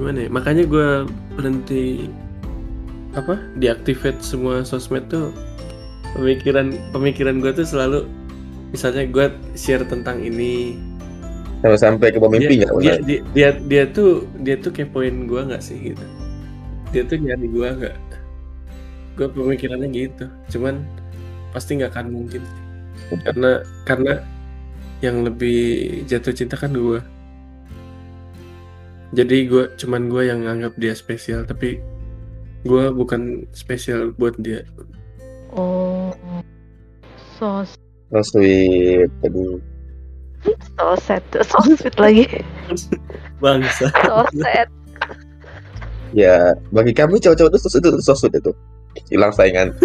gimana 0.00 0.18
ya 0.26 0.28
makanya 0.30 0.64
gua 0.64 0.88
berhenti 1.36 2.08
apa 3.16 3.40
deactivate 3.58 4.20
semua 4.20 4.62
sosmed 4.62 5.04
tuh 5.12 5.32
pemikiran 6.16 6.72
pemikiran 6.92 7.40
gua 7.42 7.52
tuh 7.52 7.66
selalu 7.68 8.08
misalnya 8.72 9.04
gua 9.08 9.26
share 9.56 9.84
tentang 9.88 10.20
ini. 10.20 10.76
Sampai 11.58 11.78
sampai 11.80 12.08
ke 12.14 12.18
bawah 12.22 12.38
dia, 12.38 12.70
dia, 12.70 12.94
dia 13.02 13.18
dia 13.34 13.48
dia 13.66 13.84
tuh 13.90 14.22
dia 14.46 14.54
tuh 14.60 14.70
kepoin 14.70 15.26
gua 15.26 15.48
nggak 15.48 15.62
sih 15.64 15.92
gitu. 15.92 16.04
Dia 16.94 17.02
tuh 17.08 17.18
nyari 17.18 17.48
gua 17.50 17.68
nggak. 17.74 17.96
Gua 19.18 19.28
pemikirannya 19.34 19.88
gitu. 19.90 20.26
Cuman 20.54 20.86
pasti 21.50 21.80
nggak 21.80 21.90
akan 21.96 22.06
mungkin. 22.14 22.42
Karena 23.24 23.64
karena 23.82 24.22
yang 25.02 25.26
lebih 25.26 26.02
jatuh 26.06 26.34
cinta 26.34 26.54
kan 26.54 26.70
gua 26.74 27.02
jadi 29.12 29.48
gua 29.48 29.64
cuman 29.80 30.12
gua 30.12 30.22
yang 30.28 30.44
nganggap 30.44 30.76
dia 30.76 30.92
spesial 30.92 31.44
tapi 31.48 31.80
gua 32.66 32.90
bukan 32.92 33.46
spesial 33.54 34.12
buat 34.16 34.36
dia 34.40 34.64
Oh, 35.56 36.12
so 37.40 37.64
Oh, 38.08 38.24
sweet. 38.24 39.08
Aduh. 39.24 39.60
so 40.76 40.92
sad, 40.96 41.24
so 41.40 41.56
sweet 41.76 41.96
lagi, 41.96 42.24
bangsa 43.42 43.88
so 44.04 44.24
sad. 44.38 44.68
Ya, 46.16 46.56
bagi 46.72 46.96
kami 46.96 47.20
cowok-cowok 47.20 47.52
itu 47.52 47.58
itu, 47.68 47.88
itu 47.92 48.00
sosmed 48.00 48.32
itu. 48.32 48.52
Hilang 49.12 49.32
saingan. 49.32 49.76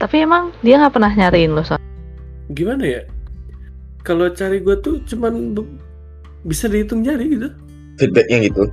Tapi 0.00 0.16
emang 0.24 0.48
dia 0.64 0.80
nggak 0.80 0.96
pernah 0.96 1.12
nyariin 1.12 1.52
lo 1.52 1.60
so. 1.60 1.76
gimana 2.50 2.82
ya 2.82 3.02
kalau 4.02 4.26
cari 4.32 4.58
gua 4.58 4.74
tuh 4.80 4.98
cuman 5.06 5.54
bisa 6.44 6.66
dihitung 6.68 7.04
jari 7.04 7.36
gitu. 7.36 7.48
Feedbacknya 8.00 8.38
gitu. 8.48 8.64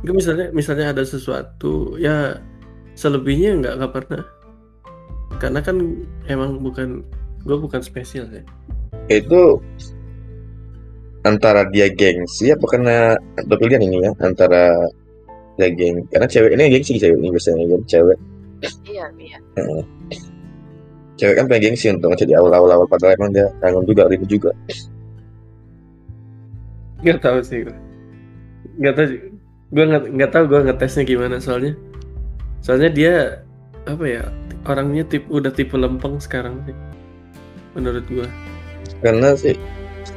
Nggak, 0.00 0.14
misalnya 0.16 0.46
misalnya 0.56 0.86
ada 0.96 1.04
sesuatu 1.04 2.00
ya 2.00 2.40
selebihnya 2.96 3.60
nggak 3.60 3.74
nggak 3.80 3.92
pernah. 3.92 4.22
Karena 5.40 5.60
kan 5.60 5.76
emang 6.28 6.60
bukan 6.60 7.04
gue 7.44 7.56
bukan 7.56 7.80
spesial 7.84 8.28
ya. 8.32 8.42
Itu 9.12 9.60
antara 11.24 11.68
dia 11.68 11.92
gengsi 11.92 12.48
apa 12.48 12.64
karena 12.64 13.12
ada 13.36 13.54
pilihan 13.60 13.84
ini 13.84 14.08
ya 14.08 14.10
antara 14.24 14.72
ya 15.60 15.68
geng 15.68 16.00
karena 16.08 16.24
cewek 16.24 16.56
ini 16.56 16.72
gengsi 16.72 16.96
cewek 16.96 17.20
ini 17.20 17.28
biasanya 17.28 17.64
kan 17.68 17.82
cewek. 17.84 18.18
Iya, 18.88 19.04
iya. 19.20 19.38
cewek 21.20 21.34
kan 21.36 21.44
pengen 21.48 21.76
gengsi 21.76 21.92
untuk 21.92 22.16
ngechat 22.16 22.28
di 22.28 22.36
awal-awal 22.36 22.72
awal 22.72 22.86
padahal 22.88 23.12
emang 23.20 23.30
dia 23.36 23.52
kangen 23.60 23.84
juga 23.84 24.08
rindu 24.08 24.24
juga 24.28 24.50
Nggak 27.00 27.20
tahu 27.24 27.38
sih 27.40 27.64
gue. 27.64 27.76
Nggak 28.80 28.94
tahu. 28.96 29.06
Gue 29.70 29.84
nggak 29.86 30.02
nggak 30.14 30.30
tahu 30.30 30.44
gue 30.50 30.60
ngetesnya 30.68 31.02
gimana 31.06 31.36
soalnya. 31.40 31.74
Soalnya 32.60 32.90
dia 32.92 33.14
apa 33.88 34.04
ya 34.04 34.24
orangnya 34.68 35.04
tip 35.08 35.24
udah 35.32 35.48
tipe 35.48 35.72
lempeng 35.74 36.20
sekarang 36.20 36.60
sih. 36.68 36.76
Menurut 37.76 38.04
gue. 38.10 38.28
karena 39.00 39.32
sih 39.32 39.56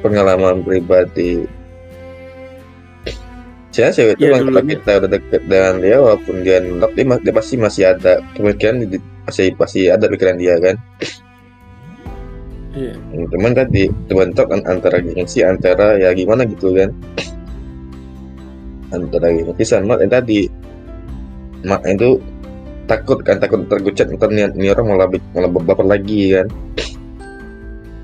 pengalaman 0.03 0.59
pribadi 0.59 1.47
saya 3.71 3.89
cewek 3.89 4.19
itu 4.19 4.27
Iya, 4.27 4.43
kalau 4.43 4.63
kita 4.67 4.91
udah 4.99 5.09
deket 5.09 5.41
dengan 5.47 5.73
dia 5.79 5.97
walaupun 5.97 6.35
dia 6.43 6.57
nolak 6.61 6.91
dia, 6.93 7.07
dia 7.23 7.33
pasti 7.33 7.55
masih 7.57 7.83
ada 7.89 8.19
di- 8.85 9.01
pasti 9.23 9.49
pasti 9.55 9.81
ada 9.87 10.05
pikiran 10.05 10.35
dia 10.35 10.59
kan 10.59 10.75
Iya. 12.73 12.97
cuman 13.29 13.53
kan 13.53 13.67
di 13.69 13.85
terbentuk 14.09 14.49
kan 14.49 14.65
antara 14.65 14.97
gengsi 14.97 15.45
antara 15.45 15.93
ya 16.01 16.09
gimana 16.11 16.41
gitu 16.41 16.73
kan 16.73 16.89
antara 18.89 19.29
gengsi 19.29 19.61
sama 19.61 20.01
yang 20.01 20.09
tadi 20.09 20.49
mak 21.61 21.85
itu 21.85 22.17
takut 22.89 23.21
kan 23.21 23.37
takut 23.39 23.63
tergucat 23.69 24.09
ntar 24.11 24.27
nih, 24.33 24.49
nih 24.57 24.73
orang 24.73 24.85
malah 24.89 25.07
malah 25.31 25.49
baper 25.53 25.85
lagi 25.85 26.33
kan 26.33 26.47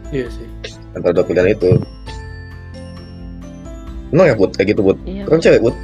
Iya 0.09 0.25
sih. 0.29 0.47
antara 0.93 1.13
dua 1.13 1.25
pilihan 1.25 1.49
itu 1.53 1.69
emang 4.09 4.25
ya 4.29 4.35
put 4.38 4.53
kayak 4.53 4.73
gitu 4.73 4.81
put 4.85 4.97
Iya. 5.05 5.23
kan 5.25 5.41
cewek 5.41 5.61
put 5.61 5.75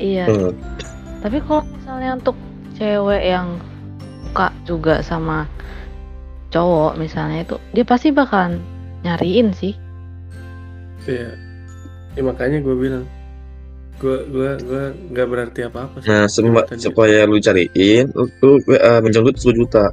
Iya. 0.00 0.24
Hmm. 0.32 0.56
Tapi 1.20 1.36
kalau 1.44 1.60
misalnya 1.68 2.16
untuk 2.16 2.32
cewek 2.72 3.20
yang 3.20 3.60
suka 4.24 4.48
juga 4.64 4.94
sama 5.04 5.44
cowok 6.50 6.98
misalnya 6.98 7.46
itu, 7.46 7.56
dia 7.72 7.84
pasti 7.86 8.10
bakalan 8.10 8.60
nyariin 9.06 9.54
sih. 9.56 9.74
Iya. 11.08 11.32
Ya, 12.18 12.22
makanya 12.26 12.58
gue 12.60 12.74
bilang 12.74 13.06
gue 14.00 14.16
gue 14.32 14.50
gue 14.64 14.84
nggak 15.12 15.26
berarti 15.28 15.60
apa 15.68 15.86
apa 15.86 15.96
sih. 16.00 16.08
Nah, 16.08 16.26
Tadi. 16.26 16.80
supaya 16.80 17.28
lu 17.28 17.36
cariin, 17.38 18.10
lu, 18.16 18.24
lu 18.42 18.50
WA 18.66 18.98
minjem 19.04 19.22
duit 19.24 19.36
10 19.38 19.60
juta. 19.60 19.84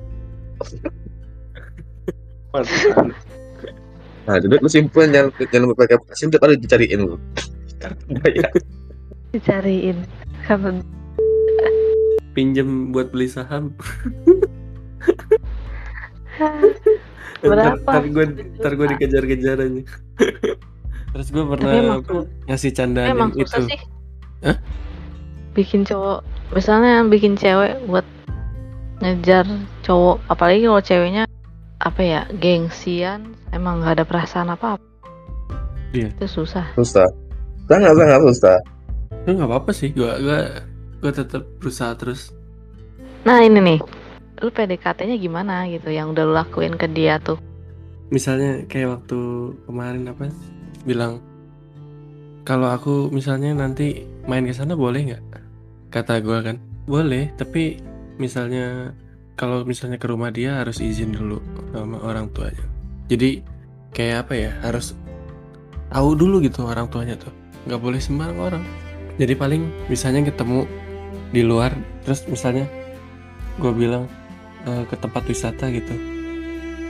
Nah, 4.27 4.35
duit 4.43 4.59
lu 4.59 4.69
simpen, 4.71 5.13
jangan, 5.13 5.31
jangan 5.39 5.71
pakai 5.75 5.95
aplikasi, 5.95 6.23
udah 6.27 6.57
dicariin 6.59 6.99
lu. 7.03 7.15
Dicariin. 9.31 9.97
Karena 10.43 10.81
Pinjem 12.35 12.93
buat 12.93 13.09
beli 13.11 13.27
saham. 13.27 13.73
Berapa? 17.41 17.81
Ntar, 17.85 18.03
gue 18.09 18.25
ntar 18.57 18.71
gue 18.73 18.87
dikejar-kejar 18.97 19.57
aja. 19.61 19.81
Terus 21.13 21.27
gue 21.33 21.43
pernah 21.45 22.01
ngasih 22.49 22.71
candaan 22.73 23.09
emang 23.13 23.31
susah 23.33 23.61
itu. 23.61 23.73
sih. 23.73 23.79
Hah? 24.45 24.57
Bikin 25.57 25.81
cowok, 25.85 26.21
misalnya 26.53 27.01
yang 27.01 27.07
bikin 27.09 27.33
cewek 27.33 27.81
buat 27.89 28.05
ngejar 29.01 29.45
cowok, 29.81 30.21
apalagi 30.29 30.65
kalau 30.65 30.81
ceweknya 30.81 31.23
apa 31.81 32.01
ya, 32.01 32.21
gengsian, 32.37 33.33
emang 33.53 33.81
nggak 33.81 34.01
ada 34.01 34.05
perasaan 34.05 34.53
apa-apa. 34.53 34.85
Iya. 35.93 36.13
Itu 36.13 36.41
susah. 36.41 36.73
Susah. 36.77 37.05
Sangat, 37.65 37.93
sangat 37.97 38.21
susah. 38.29 38.57
Itu 39.25 39.29
nggak 39.37 39.49
apa-apa 39.49 39.71
sih. 39.73 39.89
Gue 39.93 40.09
gue 40.21 40.39
gue 41.01 41.11
tetap 41.13 41.45
berusaha 41.57 41.93
terus. 41.97 42.33
Nah 43.25 43.41
ini 43.41 43.57
nih, 43.59 43.79
lu 44.41 44.49
PDKT-nya 44.53 45.17
gimana 45.17 45.65
gitu, 45.69 45.89
yang 45.89 46.13
udah 46.13 46.23
lu 46.25 46.33
lakuin 46.37 46.77
ke 46.77 46.85
dia 46.89 47.17
tuh? 47.17 47.41
Misalnya 48.13 48.63
kayak 48.69 49.01
waktu 49.01 49.19
kemarin 49.67 50.07
apa 50.07 50.31
bilang 50.87 51.19
kalau 52.47 52.71
aku 52.71 53.11
misalnya 53.11 53.51
nanti 53.51 54.07
main 54.23 54.47
ke 54.47 54.55
sana 54.55 54.77
boleh 54.77 55.11
nggak? 55.11 55.23
Kata 55.91 56.23
gue 56.23 56.37
kan 56.39 56.55
boleh, 56.87 57.33
tapi 57.35 57.81
misalnya 58.15 58.95
kalau 59.35 59.67
misalnya 59.67 59.99
ke 59.99 60.07
rumah 60.07 60.31
dia 60.31 60.63
harus 60.63 60.79
izin 60.79 61.11
dulu 61.11 61.43
sama 61.75 61.99
orang 62.01 62.31
tuanya. 62.31 62.63
Jadi 63.11 63.43
kayak 63.91 64.27
apa 64.27 64.33
ya 64.35 64.51
harus 64.63 64.95
tahu 65.91 66.15
dulu 66.15 66.43
gitu 66.43 66.67
orang 66.67 66.87
tuanya 66.91 67.15
tuh 67.19 67.31
nggak 67.67 67.81
boleh 67.81 67.99
sembarang 67.99 68.39
orang. 68.39 68.63
Jadi 69.17 69.33
paling 69.33 69.63
misalnya 69.89 70.29
ketemu 70.29 70.63
di 71.35 71.41
luar 71.43 71.75
terus 72.07 72.23
misalnya 72.29 72.63
gue 73.59 73.71
bilang 73.73 74.07
eh, 74.67 74.83
ke 74.85 74.95
tempat 74.99 75.23
wisata 75.25 75.65
gitu 75.71 75.95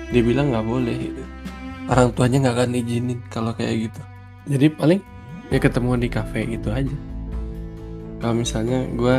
dia 0.10 0.22
bilang 0.24 0.50
nggak 0.52 0.66
boleh 0.66 0.96
gitu 0.98 1.24
orang 1.88 2.10
tuanya 2.12 2.38
nggak 2.44 2.56
akan 2.58 2.72
izinin 2.76 3.20
kalau 3.30 3.52
kayak 3.54 3.88
gitu 3.88 4.02
jadi 4.48 4.68
paling 4.74 5.02
ya 5.48 5.60
ketemu 5.60 5.90
di 5.96 6.10
kafe 6.10 6.40
gitu 6.48 6.68
aja 6.72 6.96
kalau 8.18 8.34
misalnya 8.36 8.82
gue 8.98 9.18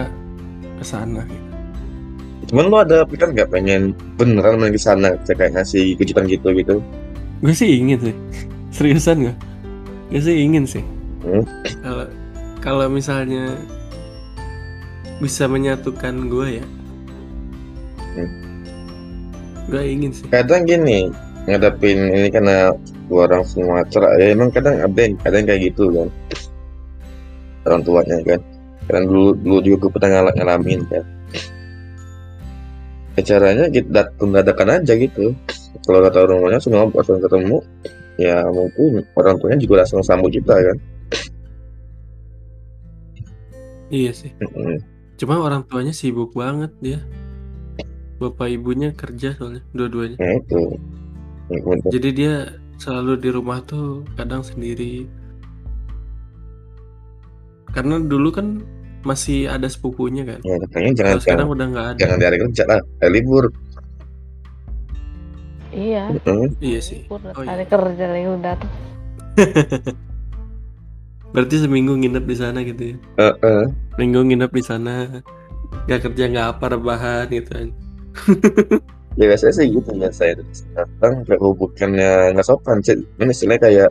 ke 0.79 0.85
sana 0.85 1.23
gitu. 1.23 1.47
Cuman 2.49 2.65
lu 2.67 2.77
ada 2.81 3.05
pikiran 3.05 3.37
nggak 3.37 3.51
pengen 3.53 3.93
beneran 4.17 4.57
main 4.57 4.73
ke 4.73 4.81
sana, 4.81 5.13
kayak 5.21 5.53
ngasih 5.53 5.93
kejutan 6.01 6.25
gitu 6.25 6.49
gitu. 6.57 6.81
gue 7.39 7.55
sih 7.55 7.79
ingin 7.79 7.99
sih 8.01 8.15
seriusan 8.77 9.29
gue 9.29 9.35
gue 10.11 10.21
sih 10.21 10.37
ingin 10.43 10.65
sih 10.67 10.85
Hmm. 11.19 11.43
kalau 11.83 12.07
kalau 12.63 12.87
misalnya 12.89 13.59
bisa 15.19 15.51
menyatukan 15.51 16.31
gue 16.31 16.63
ya 16.63 16.65
Hmm. 16.65 16.78
Gue 19.69 19.83
ingin 19.85 20.11
sih 20.11 20.25
Kadang 20.33 20.65
gini, 20.65 21.13
ngadepin 21.45 21.99
ini 22.13 22.29
karena 22.33 22.73
gua 23.09 23.29
orang 23.29 23.45
Sumatera, 23.45 24.17
ya 24.21 24.33
emang 24.33 24.53
kadang 24.53 24.81
ada 24.81 24.99
yang, 25.01 25.15
ada 25.25 25.35
yang 25.41 25.47
kayak 25.49 25.63
gitu 25.73 25.85
kan. 25.93 26.09
Orang 27.69 27.81
tuanya 27.85 28.17
kan. 28.25 28.41
Karena 28.89 29.03
dulu 29.05 29.37
dulu 29.37 29.59
juga 29.65 29.77
gue 29.85 29.91
pernah 29.93 30.11
ngal- 30.13 30.37
ngalamin 30.41 30.81
kan. 30.89 31.05
Ya, 33.17 33.21
caranya 33.35 33.65
kita 33.69 34.13
dadakan 34.17 34.69
aja 34.81 34.93
gitu. 34.97 35.37
Kalau 35.85 36.01
kata 36.05 36.19
orang 36.25 36.39
tuanya 36.41 36.59
ngobrol, 36.65 36.97
langsung 36.97 37.21
ketemu, 37.21 37.57
ya 38.17 38.37
mungkin 38.49 39.05
orang 39.17 39.37
tuanya 39.37 39.59
juga 39.61 39.75
langsung 39.85 40.01
sambut 40.05 40.33
kita 40.33 40.57
kan. 40.57 40.77
iya 43.89 44.13
sih 44.13 44.33
Mm-mm. 44.41 44.79
cuma 45.17 45.41
orang 45.41 45.65
tuanya 45.65 45.93
sibuk 45.97 46.37
banget 46.37 46.73
dia 46.81 47.01
bapak 48.19 48.51
ibunya 48.51 48.91
kerja 48.93 49.35
soalnya 49.35 49.63
dua-duanya 49.71 50.19
Nah 50.19 50.33
itu. 50.37 50.61
Ya, 51.49 51.59
Jadi 51.89 52.09
dia 52.13 52.35
selalu 52.77 53.13
di 53.19 53.29
rumah 53.33 53.65
tuh 53.65 54.05
kadang 54.15 54.45
sendiri. 54.45 55.09
Karena 57.71 57.97
dulu 58.01 58.29
kan 58.29 58.61
masih 59.01 59.47
ada 59.47 59.65
sepupunya 59.65 60.27
kan. 60.27 60.43
ya, 60.43 60.59
katanya 60.67 60.91
jangan 60.93 61.09
Kalau 61.09 61.23
sekarang 61.23 61.47
jangan, 61.47 61.55
udah 61.57 61.67
nggak 61.71 61.87
ada. 61.87 61.99
jangan 61.99 62.17
di 62.19 62.25
hari 62.27 62.39
kerja 62.39 62.63
lah, 62.67 62.81
hari 63.01 63.13
libur. 63.15 63.45
Iya. 65.69 66.05
Mm-mm. 66.11 66.49
Iya 66.59 66.81
sih. 66.81 67.01
libur, 67.07 67.21
Oh, 67.33 67.43
iya. 67.45 67.49
hari 67.49 67.65
kerja 67.65 68.05
lagi 68.09 68.29
udah 68.29 68.55
tuh. 68.57 68.71
Berarti 71.33 71.57
seminggu 71.61 71.93
nginep 71.95 72.25
di 72.25 72.37
sana 72.37 72.59
gitu 72.61 72.83
ya. 72.83 72.97
Eh, 73.21 73.35
eh. 73.41 73.65
Minggu 73.97 74.21
nginep 74.25 74.51
di 74.51 74.63
sana. 74.65 75.23
Gak 75.85 76.09
kerja 76.09 76.25
nggak 76.27 76.49
apa 76.57 76.65
rebahan 76.73 77.29
gitu 77.29 77.49
kan. 77.53 77.69
Ya 79.19 79.27
biasanya 79.27 79.55
sih 79.59 79.67
gitu 79.75 79.91
biasanya 79.99 80.47
datang 80.79 81.27
kayak 81.27 81.43
bukannya 81.43 82.39
nggak 82.39 82.47
sopan 82.47 82.79
sih. 82.87 82.95
Ini 83.19 83.35
istilahnya 83.35 83.61
kayak 83.67 83.91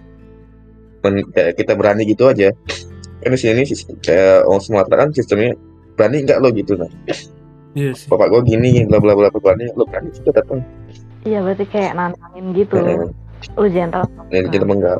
men- 1.04 1.28
kayak 1.36 1.52
kita 1.60 1.76
berani 1.76 2.08
gitu 2.08 2.32
aja. 2.32 2.56
Kan 3.20 3.36
di 3.36 3.40
sini 3.40 3.68
sih 3.68 3.76
kayak 4.00 4.48
orang 4.48 4.63
Sumatera 4.63 5.04
kan 5.04 5.12
sistemnya 5.12 5.52
berani 6.00 6.24
nggak 6.24 6.40
lo 6.40 6.48
gitu 6.56 6.80
nah. 6.80 6.88
Iya 7.76 7.92
sih. 7.92 8.08
Bapak 8.08 8.32
gue 8.32 8.56
gini 8.56 8.88
bla 8.88 9.04
bla 9.04 9.20
bla 9.20 9.28
bla, 9.28 9.40
berani 9.44 9.68
lo 9.76 9.84
berani 9.84 10.16
juga 10.16 10.40
datang. 10.40 10.63
Iya 11.28 11.44
berarti 11.44 11.66
kayak 11.76 11.92
nantangin 12.00 12.46
gitu. 12.56 12.76
Heeh. 12.80 13.12
Lu 13.60 13.68
gentle. 13.68 14.08
Nah, 14.08 14.48
kita 14.48 14.63
enggak. 14.63 15.00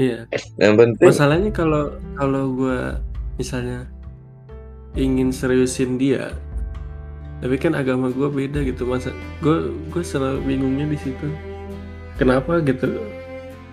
Iya. 0.00 0.18
Yang 0.56 0.74
penting 0.80 1.08
Masalahnya 1.12 1.50
kalau 1.52 1.92
kalau 2.16 2.56
gue 2.56 2.80
misalnya 3.36 3.84
ingin 4.96 5.28
seriusin 5.28 6.00
dia, 6.00 6.32
tapi 7.42 7.58
kan 7.58 7.74
agama 7.74 8.06
gue 8.14 8.30
beda 8.30 8.62
gitu 8.62 8.86
masa 8.86 9.10
gue 9.42 9.74
gue 9.90 10.02
selalu 10.06 10.46
bingungnya 10.46 10.86
di 10.86 10.94
situ. 10.94 11.26
Kenapa 12.14 12.62
gitu? 12.62 13.02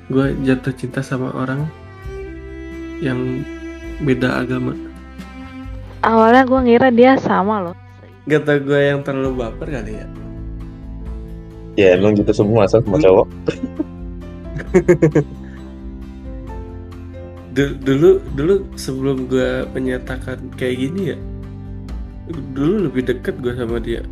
Gue 0.10 0.34
jatuh 0.42 0.74
cinta 0.74 1.06
sama 1.06 1.30
orang 1.38 1.70
yang 2.98 3.46
beda 4.02 4.42
agama. 4.42 4.74
Awalnya 6.02 6.50
gue 6.50 6.60
ngira 6.66 6.90
dia 6.90 7.14
sama 7.22 7.70
loh. 7.70 7.76
Gak 8.26 8.50
tau 8.50 8.58
gue 8.58 8.80
yang 8.90 9.06
terlalu 9.06 9.38
baper 9.38 9.70
kali 9.70 10.02
ya. 10.02 10.08
ya 11.78 11.96
emang 11.96 12.18
gitu 12.18 12.34
semua 12.34 12.66
asal 12.66 12.82
semua 12.82 12.98
cowok. 12.98 13.28
Du- 17.50 17.76
dulu 17.82 18.22
dulu 18.38 18.62
sebelum 18.78 19.26
gue 19.26 19.66
menyatakan 19.74 20.38
kayak 20.54 20.76
gini 20.80 21.02
ya 21.12 21.18
dulu 22.30 22.90
lebih 22.90 23.10
deket 23.10 23.36
gue 23.42 23.54
sama 23.58 23.82
dia. 23.82 24.06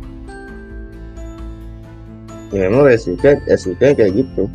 Ya 2.50 2.66
memang 2.66 2.88
resiko 2.88 3.36
resiko 3.46 3.78
kayak 3.78 4.12
gitu. 4.16 4.50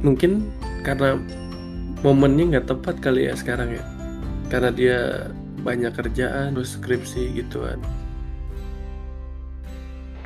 Mungkin 0.00 0.48
karena 0.86 1.20
momennya 2.00 2.56
nggak 2.56 2.66
tepat 2.70 2.96
kali 3.04 3.28
ya 3.28 3.34
sekarang 3.36 3.74
ya. 3.76 3.84
Karena 4.48 4.70
dia 4.72 4.98
banyak 5.60 5.92
kerjaan 5.92 6.56
terus 6.56 6.80
skripsi 6.80 7.36
gitu 7.36 7.66
kan. 7.66 7.78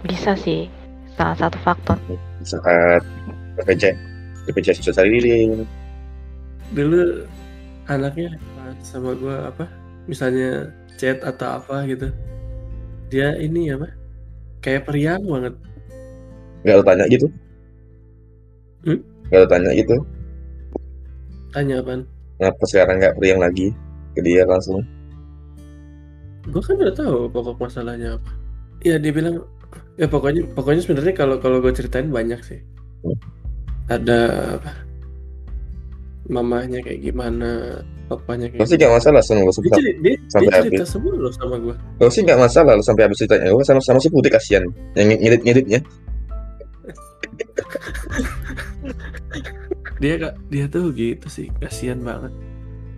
Bisa 0.06 0.38
sih. 0.38 0.70
Salah 1.14 1.38
satu 1.38 1.58
faktor. 1.62 1.98
saat 2.44 3.00
BPJS 3.56 3.96
BPJS 4.44 4.82
susah 4.82 5.00
cari 5.00 5.48
dulu 6.74 7.24
anaknya 7.88 8.36
sama 8.82 9.16
gue 9.16 9.32
apa 9.32 9.64
misalnya 10.06 10.72
chat 11.00 11.20
atau 11.24 11.60
apa 11.60 11.84
gitu. 11.88 12.08
Dia 13.10 13.36
ini 13.38 13.72
apa? 13.72 13.90
Kayak 14.64 14.88
periang 14.88 15.22
banget. 15.24 15.54
Nggak 16.64 16.76
lo 16.80 16.84
tanya 16.84 17.04
gitu? 17.12 17.26
Hmm? 18.84 19.00
nggak 19.28 19.40
lo 19.40 19.48
tanya 19.48 19.70
gitu? 19.76 19.96
Tanya 21.52 21.74
apaan? 21.80 22.02
Kenapa 22.40 22.62
sekarang 22.66 22.96
nggak 22.98 23.16
priang 23.20 23.40
lagi 23.40 23.70
ke 24.16 24.20
dia 24.24 24.42
langsung? 24.48 24.82
Gue 26.50 26.60
kan 26.60 26.76
udah 26.76 26.94
tahu 26.96 27.30
pokok 27.30 27.56
masalahnya 27.62 28.18
apa. 28.18 28.30
Ya 28.84 29.00
dia 29.00 29.12
bilang 29.14 29.44
ya 29.96 30.10
pokoknya 30.10 30.44
pokoknya 30.52 30.82
sebenarnya 30.82 31.14
kalau 31.16 31.36
kalau 31.40 31.62
gue 31.62 31.72
ceritain 31.72 32.10
banyak 32.10 32.40
sih. 32.44 32.60
Hmm. 33.04 33.18
ada 33.92 34.20
apa? 34.56 34.72
Mamahnya 36.32 36.80
kayak 36.80 37.04
gimana 37.04 37.84
papanya 38.04 38.46
lo 38.46 38.52
kayak 38.54 38.66
sih 38.66 38.76
nggak 38.76 38.92
masalah 38.92 39.20
sama 39.20 39.40
lo 39.40 39.50
dia, 39.50 39.72
ceri- 39.72 39.98
dia, 39.98 40.14
sampai 40.28 40.46
dia 40.46 40.62
cerita 40.62 40.76
habis. 40.78 40.90
semua 40.92 41.12
loh 41.14 41.32
sama 41.32 41.54
gue 41.58 41.74
lo 41.74 42.08
sih 42.08 42.22
nggak 42.22 42.38
masalah 42.38 42.72
lo 42.76 42.82
sampai 42.82 43.02
habis 43.04 43.18
ceritanya. 43.18 43.50
Gue 43.50 43.62
sama 43.62 43.80
sama 43.80 43.98
si 43.98 44.08
putih 44.08 44.30
kasihan 44.30 44.62
yang 44.94 45.06
ngedit 45.10 45.40
ngeditnya 45.42 45.80
dia 50.02 50.14
kak 50.18 50.34
dia 50.48 50.64
tuh 50.66 50.90
gitu 50.92 51.26
sih 51.26 51.46
kasihan 51.58 51.98
banget. 51.98 52.30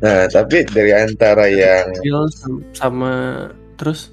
Nah 0.01 0.27
tapi 0.27 0.65
dari 0.67 0.91
antara 0.93 1.45
yang 1.47 1.87
kecil 1.95 2.19
sam- 2.33 2.65
sama 2.73 3.13
terus 3.77 4.11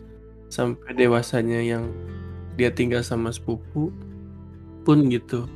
sampai 0.47 0.93
dewasanya 0.93 1.60
yang 1.60 1.89
dia 2.53 2.69
tinggal 2.69 3.01
sama 3.01 3.32
sepupu 3.32 3.89
pun 4.84 4.97
gitu. 5.10 5.47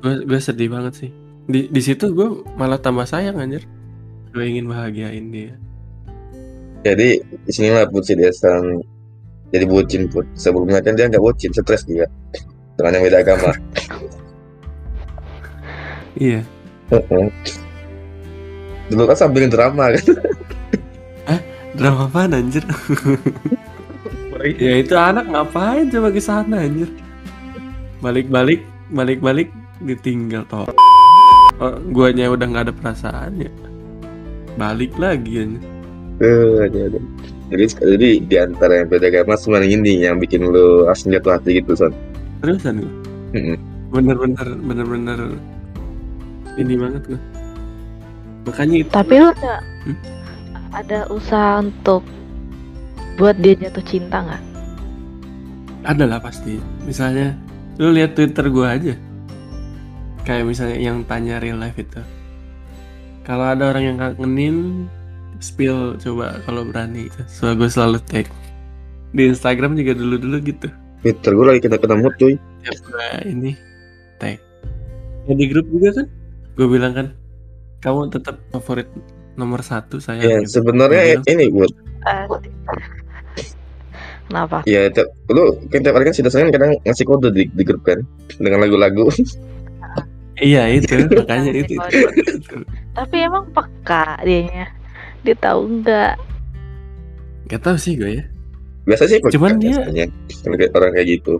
Gue 0.00 0.24
gue 0.24 0.38
sedih 0.38 0.68
banget 0.68 0.92
sih. 0.98 1.10
Di 1.44 1.68
di 1.68 1.80
situ 1.80 2.10
gue 2.10 2.42
malah 2.56 2.76
tambah 2.76 3.04
sayang 3.04 3.36
anjir 3.36 3.64
gue 4.34 4.44
ingin 4.50 4.66
bahagiain 4.66 5.30
dia. 5.30 5.54
Jadi 6.82 7.22
di 7.22 7.52
sini 7.54 7.70
lah 7.70 7.86
putih 7.86 8.18
dia 8.18 8.34
sekarang 8.34 8.82
jadi 9.54 9.64
bucin 9.64 10.10
put. 10.10 10.26
Sebelumnya 10.34 10.82
kan 10.82 10.98
dia 10.98 11.06
nggak 11.06 11.22
bucin 11.22 11.54
stres 11.54 11.86
dia. 11.86 12.10
Dengan 12.74 12.98
yang 12.98 13.04
beda 13.06 13.18
agama. 13.22 13.54
Iya. 16.18 16.42
Dulu 18.90 19.02
kan 19.06 19.16
sambil 19.16 19.46
drama 19.46 19.94
kan? 19.94 20.04
Drama 21.74 22.06
apa 22.06 22.30
anjir? 22.30 22.62
Ya 24.46 24.78
itu 24.78 24.94
anak 24.94 25.26
ngapain 25.26 25.90
coba 25.90 26.14
ke 26.14 26.22
sana 26.22 26.62
anjir? 26.62 26.86
Balik-balik 27.98 28.62
balik-balik 28.94 29.50
ditinggal 29.82 30.46
toh. 30.46 30.70
Oh, 31.58 31.74
guanya 31.90 32.30
udah 32.30 32.46
nggak 32.46 32.70
ada 32.70 32.74
perasaan 32.74 33.42
ya 33.42 33.50
balik 34.54 34.94
lagi 34.96 35.44
anjir. 35.44 35.62
Eh, 36.22 36.64
jadi, 36.70 36.98
jadi 37.50 37.64
jadi 37.82 38.08
di 38.22 38.36
antara 38.38 38.72
yang 38.82 38.88
beda 38.88 39.10
agama 39.10 39.34
cuma 39.34 39.58
ini 39.60 40.06
yang 40.06 40.22
bikin 40.22 40.46
lu 40.46 40.86
langsung 40.86 41.10
jatuh 41.10 41.34
hati 41.38 41.58
gitu 41.58 41.74
son. 41.74 41.90
Terusan 42.40 42.82
gue 42.82 42.90
bener-bener 43.90 44.48
bener-bener 44.62 45.18
ini 46.54 46.74
banget 46.78 47.02
gue 47.14 47.20
makanya 48.44 48.76
itu 48.82 48.90
Tapi 48.90 49.14
lu 49.18 49.26
ada 49.30 49.54
Hmm? 49.84 49.98
ada 50.72 50.98
usaha 51.10 51.60
untuk 51.60 52.00
buat 53.16 53.36
dia 53.36 53.52
jatuh 53.54 53.84
cinta 53.84 54.22
nggak? 54.22 54.42
ada 55.84 56.04
lah 56.08 56.16
pasti. 56.22 56.56
Misalnya 56.88 57.36
lu 57.76 57.92
lihat 57.92 58.16
twitter 58.16 58.48
gue 58.48 58.64
aja. 58.66 58.94
Kayak 60.24 60.44
misalnya 60.48 60.78
yang 60.80 61.04
tanya 61.04 61.36
real 61.36 61.60
life 61.60 61.76
itu 61.76 62.00
kalau 63.24 63.44
ada 63.50 63.72
orang 63.72 63.84
yang 63.84 63.96
kangenin 63.98 64.86
spill. 65.40 65.96
Coba 65.98 66.40
kalau 66.44 66.68
berani. 66.68 67.08
So 67.26 67.52
gue 67.56 67.68
selalu 67.68 67.98
tag. 68.04 68.28
Di 69.16 69.30
Instagram 69.30 69.74
juga 69.80 69.96
dulu-dulu 69.96 70.36
gitu. 70.44 70.68
Twitter 71.04 71.32
gue 71.36 71.46
lagi 71.48 71.60
kita 71.64 71.76
ketemu 71.80 72.08
cuy. 72.20 72.34
Tiap 72.64 72.78
gue 72.84 73.08
ini 73.28 73.50
tag. 74.20 74.38
Ya 75.24 75.32
di 75.32 75.44
grup 75.48 75.66
juga 75.72 76.04
kan? 76.04 76.06
Gue 76.54 76.66
bilang 76.68 76.92
kan 76.92 77.06
kamu 77.80 78.12
tetap 78.12 78.40
favorit 78.52 78.88
nomor 79.36 79.60
satu 79.60 79.98
saya 79.98 80.22
ya 80.22 80.38
gitu. 80.40 80.62
sebenarnya 80.62 81.20
bilang, 81.20 81.26
ini 81.26 81.44
buat 81.52 81.72
Asik. 82.04 82.52
Kenapa? 84.24 84.64
ya 84.64 84.88
tiap, 84.88 85.12
lu 85.28 85.52
kan 85.68 85.84
tiap 85.84 85.94
hari 86.00 86.08
kan 86.08 86.16
Dasan 86.16 86.48
kan 86.48 86.50
kadang 86.56 86.70
ngasih 86.80 87.04
kode 87.04 87.28
di, 87.36 87.44
di 87.52 87.62
grup 87.64 87.84
kan 87.84 88.00
dengan 88.40 88.64
lagu-lagu. 88.64 89.12
Iya 90.40 90.66
itu. 90.66 90.96
Makanya 91.12 91.52
itu, 91.54 91.76
itu. 91.76 91.98
Tapi 92.94 93.16
emang 93.20 93.50
peka 93.50 94.22
dianya. 94.22 94.70
Dia 95.20 95.34
tahu 95.34 95.82
nggak? 95.82 96.14
Gak 97.44 97.60
tau 97.60 97.76
sih 97.76 97.92
gue 97.94 98.20
ya 98.20 98.24
biasa 98.84 99.04
sih 99.04 99.16
Cuman 99.32 99.56
peka 99.56 99.62
dia- 99.64 99.80
biasanya. 99.80 100.06
Kalau 100.44 100.56
kayak 100.56 100.72
orang 100.72 100.92
kayak 100.92 101.08
gitu 101.08 101.34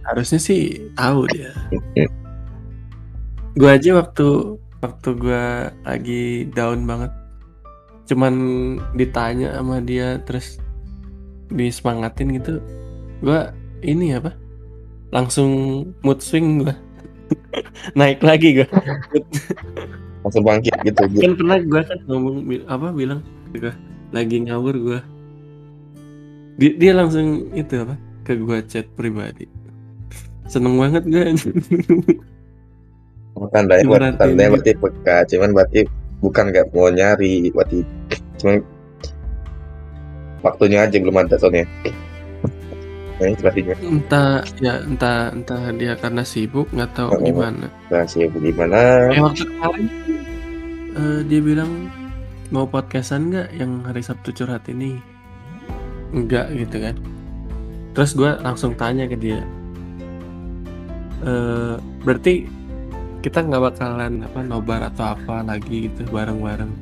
harusnya 0.00 0.40
sih 0.40 0.62
tahu 0.94 1.22
dia 1.30 1.50
gue 3.54 3.70
aja 3.70 3.90
waktu 3.94 4.26
waktu 4.80 5.08
gue 5.14 5.44
lagi 5.86 6.24
down 6.50 6.82
banget 6.86 7.12
cuman 8.06 8.34
ditanya 8.98 9.54
sama 9.54 9.78
dia 9.78 10.18
terus 10.24 10.58
disemangatin 11.46 12.42
gitu 12.42 12.58
gue 13.22 13.40
ini 13.86 14.18
apa 14.18 14.34
langsung 15.10 15.50
mood 16.02 16.18
swing 16.18 16.66
gue 16.66 16.74
naik 17.98 18.18
lagi 18.18 18.62
gue 18.62 18.66
langsung 20.20 20.44
bangkit 20.44 20.74
gitu 20.84 21.00
kan 21.08 21.32
pernah 21.36 21.58
gue 21.60 21.80
kan 21.80 21.98
ngomong 22.04 22.36
apa 22.68 22.92
bilang 22.92 23.20
gue 23.56 23.72
lagi 24.12 24.36
ngawur 24.44 24.74
gue 24.76 25.00
dia, 26.60 26.70
dia 26.76 26.92
langsung 26.92 27.48
itu 27.56 27.72
apa 27.80 27.96
ke 28.20 28.36
gue 28.36 28.58
chat 28.68 28.84
pribadi. 28.92 29.48
Seneng 30.44 30.76
banget 30.76 31.08
gue 31.08 31.24
tandanya 33.48 33.84
buat 33.88 34.00
Berarti 34.04 34.18
tandanya 34.20 34.44
ini- 34.44 34.52
berarti 34.52 34.72
peka 34.76 35.16
cuman 35.32 35.50
berarti 35.56 35.80
bukan 36.20 36.44
nggak 36.52 36.66
mau 36.76 36.88
nyari 36.92 37.48
berarti 37.48 37.78
cuman 38.36 38.56
waktunya 40.44 40.84
aja 40.84 40.96
belum 41.00 41.16
ada 41.16 41.40
soalnya 41.40 41.64
pastinya 43.20 43.76
entah 43.84 44.40
ya 44.64 44.80
entah 44.80 45.28
entah 45.30 45.60
dia 45.76 45.92
karena 45.94 46.24
sibuk 46.24 46.72
nggak 46.72 46.90
tahu 46.96 47.12
Oh. 47.12 47.20
gimana. 47.20 47.68
Nah 47.92 48.04
sih 48.08 48.24
gimana 48.26 49.12
eh 49.12 49.20
waktu 49.20 49.44
kemarin 49.44 49.84
eh, 50.96 51.20
dia 51.28 51.40
bilang 51.44 51.92
mau 52.48 52.64
podcastan 52.64 53.28
nggak 53.30 53.48
yang 53.54 53.84
hari 53.84 54.00
Sabtu 54.00 54.32
curhat 54.32 54.64
ini? 54.66 54.96
Enggak 56.10 56.48
gitu 56.56 56.80
kan. 56.80 56.96
Terus 57.92 58.16
gue 58.16 58.30
langsung 58.40 58.72
tanya 58.74 59.04
ke 59.04 59.14
dia 59.14 59.44
eh 61.20 61.76
berarti 62.00 62.48
kita 63.20 63.44
nggak 63.44 63.62
bakalan 63.68 64.24
apa 64.24 64.40
nobar 64.40 64.80
atau 64.88 65.12
apa 65.12 65.44
lagi 65.44 65.92
gitu 65.92 66.08
bareng-bareng? 66.08 66.72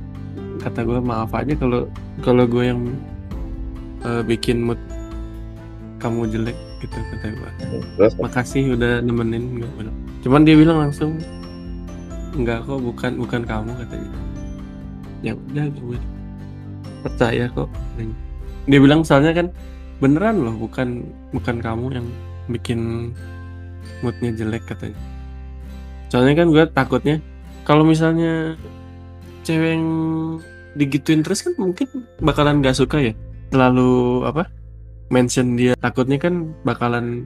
Kata 0.62 0.87
gue 0.87 1.03
maaf 1.03 1.35
aja 1.35 1.51
kalau 1.59 1.90
kalau 2.22 2.46
gue 2.46 2.64
yang 2.70 2.94
eh, 4.07 4.22
bikin 4.22 4.62
mood 4.62 4.79
kamu 5.99 6.31
jelek 6.31 6.57
gitu 6.79 6.95
kata 6.95 7.35
gue 7.35 7.51
terus? 7.99 8.15
Makasih 8.19 8.79
udah 8.79 9.03
nemenin 9.03 9.59
nggak 9.59 9.73
bilang 9.79 9.97
cuman 10.23 10.41
dia 10.47 10.55
bilang 10.55 10.79
langsung 10.89 11.19
enggak 12.35 12.63
kok 12.67 12.79
bukan 12.79 13.13
bukan 13.19 13.43
kamu 13.43 13.71
katanya 13.83 14.11
ya 15.27 15.33
udah 15.35 15.67
gue 15.75 15.99
percaya 17.03 17.47
kok. 17.51 17.71
Dia 18.67 18.79
bilang 18.79 19.03
soalnya 19.03 19.35
kan 19.35 19.47
beneran 19.99 20.47
loh 20.47 20.55
bukan 20.55 21.11
bukan 21.35 21.59
kamu 21.59 21.87
yang 21.99 22.07
bikin 22.47 23.11
moodnya 24.03 24.31
jelek 24.31 24.63
katanya 24.71 24.99
soalnya 26.09 26.39
kan 26.39 26.49
gue 26.55 26.65
takutnya 26.71 27.17
kalau 27.67 27.83
misalnya 27.85 28.57
cewek 29.45 29.77
yang 29.77 29.87
digituin 30.79 31.21
terus 31.21 31.43
kan 31.45 31.53
mungkin 31.59 31.89
bakalan 32.23 32.63
gak 32.63 32.79
suka 32.79 33.01
ya? 33.01 33.13
Terlalu 33.49 34.23
apa 34.29 34.49
mention 35.09 35.55
dia 35.55 35.73
takutnya 35.79 36.16
kan 36.16 36.35
bakalan 36.62 37.25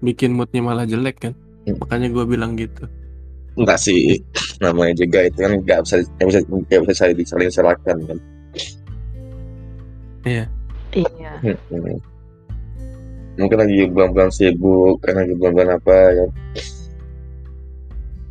bikin 0.00 0.32
moodnya 0.32 0.60
malah 0.60 0.84
jelek 0.84 1.18
kan 1.20 1.34
Hmm. 1.64 1.80
makanya 1.80 2.12
gue 2.12 2.24
bilang 2.28 2.52
gitu 2.54 2.84
enggak 3.56 3.80
sih 3.80 4.20
namanya 4.60 5.00
juga 5.00 5.24
itu 5.24 5.38
kan 5.40 5.52
nggak 5.56 5.80
bisa 5.80 5.96
nggak 6.20 6.26
bisa 6.28 6.38
nggak 6.44 6.80
bisa 6.84 6.92
saling 6.94 7.24
saling 7.24 7.48
salahkan 7.48 7.96
kan 8.04 8.18
Iya. 10.24 10.44
Hmm. 11.40 11.96
mungkin 13.34 13.58
lagi 13.58 13.76
bulan-bulan 13.88 14.28
sibuk 14.28 15.00
kan 15.00 15.16
lagi 15.16 15.32
bulan-bulan 15.34 15.70
apa 15.74 15.96
kan 16.12 16.30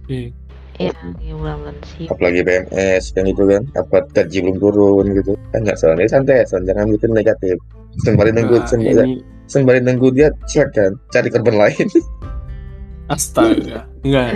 Iya. 0.06 0.30
Iya, 0.74 0.90
lagi 0.94 1.30
bulan-bulan 1.32 1.78
sih. 1.86 2.06
apalagi 2.10 2.40
PNS 2.42 3.04
kan 3.14 3.24
gitu 3.26 3.44
kan 3.46 3.64
apa 3.74 3.98
gaji 4.10 4.38
belum 4.42 4.58
turun 4.58 5.06
gitu 5.12 5.32
kan 5.50 5.60
nggak 5.62 5.78
salah 5.78 5.98
ini 5.98 6.06
santai 6.06 6.46
Son. 6.46 6.62
jangan 6.66 6.86
bikin 6.90 7.12
negatif 7.14 7.58
sembari 8.02 8.32
nunggu 8.34 8.58
Nah, 8.58 8.66
sembari, 8.66 9.06
ini 9.06 9.14
sembari 9.46 9.80
nunggu 9.80 10.08
dia 10.12 10.28
cek 10.46 10.68
kan 10.74 10.92
cari 11.10 11.28
korban 11.30 11.56
lain 11.60 11.88
astaga. 13.14 13.86
Enggak. 14.02 14.28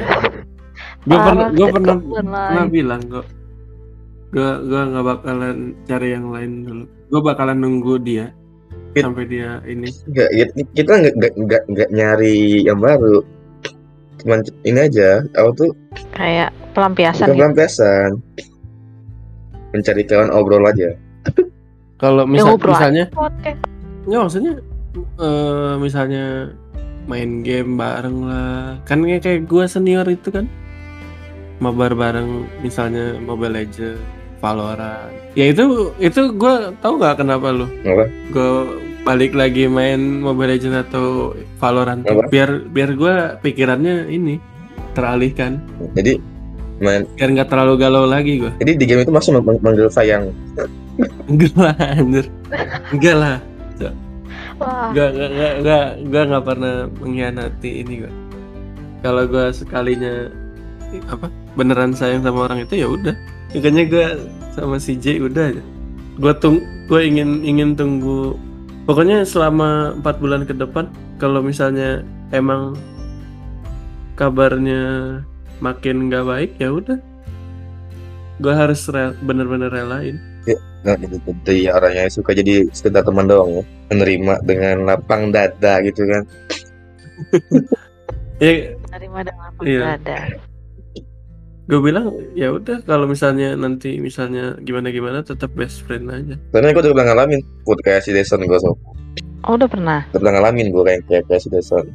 Gue 1.07 1.15
Parah, 1.15 1.25
pernah 1.25 1.47
gue 1.49 1.67
pernah 1.71 1.95
pernah 1.97 2.65
bilang 2.67 3.01
kok. 3.07 3.25
Gue 4.29 4.49
gue 4.67 4.81
nggak 4.91 5.05
bakalan 5.07 5.57
cari 5.83 6.07
yang 6.11 6.27
lain 6.29 6.51
dulu. 6.61 6.83
Gue 7.07 7.21
bakalan 7.23 7.57
nunggu 7.57 7.95
dia 7.99 8.25
It- 8.93 9.01
sampai 9.01 9.25
dia 9.25 9.63
ini. 9.63 9.87
nggak 10.05 10.29
kita- 10.29 10.69
kita 10.75 10.91
nggak 11.15 11.33
nggak 11.37 11.63
nggak 11.69 11.89
nyari 11.91 12.37
yang 12.61 12.77
baru 12.77 13.23
cuman 14.17 14.41
ini 14.65 14.79
aja 14.81 15.21
apa 15.37 15.49
tuh 15.53 15.69
Kayak 16.09 16.49
pelampiasan 16.73 17.29
bukan 17.29 17.29
gitu. 17.29 17.37
pelampiasan 17.37 18.09
mencari 19.69 20.01
kawan 20.03 20.33
obrol 20.33 20.65
aja 20.65 20.97
Kalau 21.97 22.23
Ya, 22.23 22.29
misal, 22.29 22.53
aja. 22.53 22.67
misalnya. 22.67 23.05
Ya 24.05 24.17
maksudnya 24.19 24.53
eh 25.17 25.73
misalnya 25.77 26.25
main 27.05 27.41
game 27.41 27.75
bareng 27.75 28.17
lah. 28.23 28.77
Kan 28.83 29.01
kayak 29.01 29.21
kayak 29.21 29.41
gue 29.45 29.63
senior 29.65 30.05
itu 30.05 30.29
kan. 30.29 30.45
Mabar 31.57 31.91
bareng 31.91 32.45
misalnya 32.61 33.17
Mobile 33.17 33.57
Legends, 33.57 33.97
Valorant. 34.37 35.09
Ya 35.33 35.49
itu 35.49 35.89
itu 35.97 36.21
gue 36.31 36.53
tahu 36.77 37.01
nggak 37.01 37.17
kenapa 37.17 37.49
lu? 37.49 37.65
Gue 38.29 38.51
balik 39.01 39.33
lagi 39.33 39.65
main 39.65 40.21
Mobile 40.21 40.53
Legends 40.53 40.85
atau 40.85 41.33
Valorant 41.57 42.03
tuh. 42.03 42.13
Apa? 42.13 42.29
biar 42.29 42.49
biar 42.67 42.89
gue 42.93 43.13
pikirannya 43.39 44.11
ini 44.11 44.35
teralihkan 44.91 45.61
jadi 45.93 46.17
main 46.77 47.05
biar 47.13 47.29
nggak 47.31 47.47
terlalu 47.47 47.73
galau 47.77 48.03
lagi 48.03 48.41
gue 48.41 48.49
jadi 48.57 48.71
di 48.73 48.85
game 48.85 49.01
itu 49.01 49.13
masuk 49.13 49.37
mang- 49.37 49.61
manggil 49.61 49.87
sayang 49.87 50.33
enggak 51.29 51.53
lah 51.55 51.75
anjir 51.77 52.25
enggak 52.93 53.15
lah 53.17 53.37
Wah, 54.57 54.89
Gak, 54.89 55.13
gak, 55.13 55.31
gak, 55.37 55.53
gak, 55.61 55.87
gak, 56.09 56.23
gak 56.33 56.45
pernah 56.49 56.75
mengkhianati 56.97 57.71
ini 57.85 57.93
gue. 58.01 58.13
Kalau 59.05 59.29
gue 59.29 59.53
sekalinya 59.53 60.33
apa 61.13 61.29
beneran 61.53 61.93
sayang 61.93 62.25
sama 62.25 62.49
orang 62.49 62.65
itu 62.65 62.81
ya 62.81 62.89
udah. 62.89 63.13
Makanya 63.53 63.83
gue 63.85 64.05
sama 64.57 64.81
si 64.81 64.97
J 64.97 65.21
udah 65.21 65.53
aja. 65.53 65.63
Gue 66.17 66.33
tung, 66.41 66.57
gue 66.89 67.01
ingin 67.05 67.45
ingin 67.45 67.77
tunggu. 67.77 68.33
Pokoknya 68.89 69.21
selama 69.29 69.93
empat 70.01 70.17
bulan 70.17 70.41
ke 70.49 70.57
depan, 70.57 70.89
kalau 71.21 71.45
misalnya 71.45 72.01
emang 72.33 72.73
kabarnya 74.17 75.21
makin 75.61 76.09
gak 76.09 76.25
baik 76.25 76.51
ya 76.57 76.73
udah. 76.73 76.97
Gue 78.41 78.53
harus 78.57 78.89
re- 78.89 79.13
bener-bener 79.21 79.69
relain. 79.69 80.17
Nah 80.81 80.95
itu 80.95 81.17
jadi 81.43 81.73
orangnya 81.73 82.07
suka 82.07 82.31
jadi 82.31 82.69
sekedar 82.71 83.03
teman 83.03 83.25
doang 83.25 83.51
ya. 83.51 83.63
Menerima 83.89 84.33
dengan 84.43 84.75
lapang 84.85 85.31
dada 85.31 85.81
gitu 85.81 86.03
kan. 86.05 86.23
Ya 88.37 88.69
terima 88.93 89.25
dengan 89.25 89.49
lapang 89.49 89.65
Iya. 89.65 89.97
dada. 89.97 90.17
gue 91.67 91.79
bilang 91.83 92.07
ya 92.31 92.53
udah 92.55 92.79
kalau 92.85 93.03
misalnya 93.03 93.51
nanti 93.57 93.99
misalnya 93.99 94.55
gimana 94.63 94.87
gimana 94.87 95.19
tetap 95.19 95.51
best 95.51 95.83
friend 95.83 96.07
aja. 96.07 96.37
Karena 96.53 96.71
gue 96.71 96.79
udah 96.79 96.93
pernah 96.93 97.07
ngalamin 97.11 97.41
kayak 97.81 98.05
si 98.05 98.13
Deson 98.13 98.45
gue 98.45 98.59
so 98.61 98.77
Oh, 99.43 99.57
udah 99.57 99.65
pernah. 99.65 100.05
udah 100.13 100.19
pernah 100.21 100.33
ngalamin 100.39 100.69
gue 100.69 100.83
kayak 100.85 101.01
kayak, 101.27 101.41
si 101.41 101.49
Deson. 101.49 101.85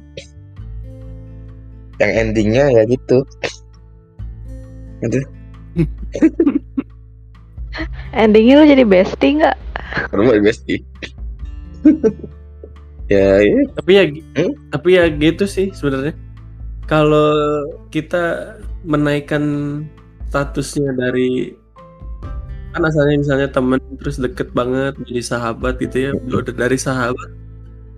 Yang 1.96 2.10
endingnya 2.20 2.64
ya 2.68 2.82
gitu 2.84 3.22
Endingnya 8.12 8.54
lu 8.60 8.64
jadi 8.68 8.84
bestie 8.84 9.40
nggak? 9.40 9.56
baru 10.12 10.22
mau 10.24 10.38
bestie? 10.40 10.80
Ya 13.10 13.44
ya 13.44 13.60
tapi 13.76 13.90
ya 13.98 14.04
Hmm? 14.38 14.52
tapi 14.72 14.88
ya 14.96 15.04
gitu 15.12 15.44
sih 15.44 15.68
sebenarnya. 15.74 16.16
Kalau 16.88 17.28
kita 17.92 18.56
menaikkan 18.88 19.44
statusnya 20.32 20.96
dari 20.96 21.52
kan 22.72 22.82
asalnya 22.88 23.20
misalnya 23.20 23.48
temen 23.52 23.76
terus 24.00 24.16
deket 24.16 24.48
banget 24.56 24.96
jadi 25.04 25.20
sahabat 25.20 25.76
gitu 25.76 25.96
ya 26.08 26.10
udah 26.16 26.56
dari 26.56 26.78
sahabat 26.80 27.28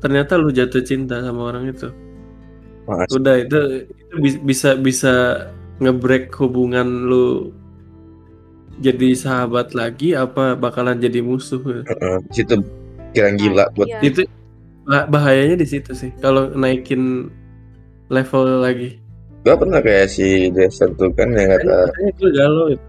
ternyata 0.03 0.35
lu 0.35 0.51
jatuh 0.51 0.83
cinta 0.83 1.23
sama 1.23 1.55
orang 1.55 1.71
itu. 1.71 1.95
Mas, 2.91 3.09
udah 3.15 3.35
itu 3.39 3.59
itu 3.87 4.15
bis- 4.19 4.43
bisa 4.43 4.71
bisa 4.77 5.13
ngebreak 5.79 6.35
hubungan 6.43 7.07
lu 7.07 7.55
jadi 8.77 9.09
sahabat 9.15 9.73
lagi 9.73 10.13
apa 10.13 10.55
bakalan 10.55 10.99
jadi 10.99 11.21
musuh 11.21 11.61
uh, 11.63 12.19
di 12.27 12.33
situ 12.35 12.59
kira 13.11 13.31
gila 13.33 13.71
buat 13.73 13.87
Iya. 13.87 14.01
itu 14.03 14.21
bah- 14.83 15.07
bahayanya 15.07 15.57
di 15.57 15.67
situ 15.69 15.95
sih 15.95 16.11
kalau 16.19 16.51
naikin 16.51 17.31
level 18.09 18.61
lagi 18.61 18.99
gue 19.45 19.55
pernah 19.55 19.79
kayak 19.79 20.09
si 20.09 20.49
Deson 20.51 20.97
tuh 20.97 21.13
kan 21.13 21.31
yang 21.31 21.53
kata 21.53 21.87
makanya 21.87 22.13
gue 22.17 22.31
galau 22.33 22.67
itu. 22.73 22.85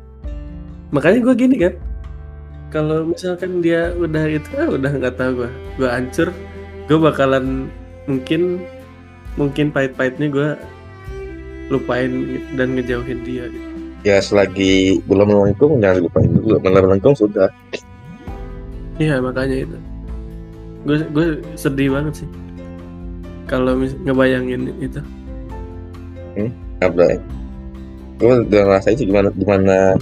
makanya 0.89 1.19
gue 1.21 1.36
gini 1.36 1.56
kan 1.60 1.74
kalau 2.71 2.98
misalkan 3.06 3.62
dia 3.62 3.93
udah 3.93 4.26
itu 4.28 4.50
ah 4.58 4.67
udah 4.67 4.91
nggak 4.91 5.15
tahu 5.15 5.32
gue 5.43 5.50
gue 5.78 5.89
hancur 5.89 6.30
gue 6.86 6.98
bakalan 6.98 7.69
mungkin 8.06 8.62
mungkin 9.36 9.69
pahit-pahitnya 9.69 10.28
gue 10.32 10.50
lupain 11.67 12.12
dan 12.56 12.78
ngejauhin 12.78 13.19
dia 13.26 13.50
gitu. 13.50 13.69
Ya 14.06 14.22
selagi 14.22 15.02
belum 15.10 15.34
melengkung 15.34 15.82
jangan 15.82 16.06
lupain 16.06 16.30
dulu. 16.30 16.62
Melengkung 16.62 17.18
sudah. 17.18 17.50
Iya 19.02 19.18
makanya 19.20 19.65
itu. 19.65 19.78
Gue 20.86 20.98
gue 21.10 21.26
sedih 21.58 21.89
banget 21.89 22.24
sih. 22.24 22.30
Kalau 23.50 23.74
mis- 23.74 23.98
ngebayangin 24.06 24.70
itu. 24.78 25.02
Apa? 26.86 27.18
Ya 27.18 27.18
gue 28.15 28.48
udah 28.48 28.62
ngerasain 28.63 28.96
sih 28.96 29.10
gimana 29.10 29.28
gimana 29.36 29.98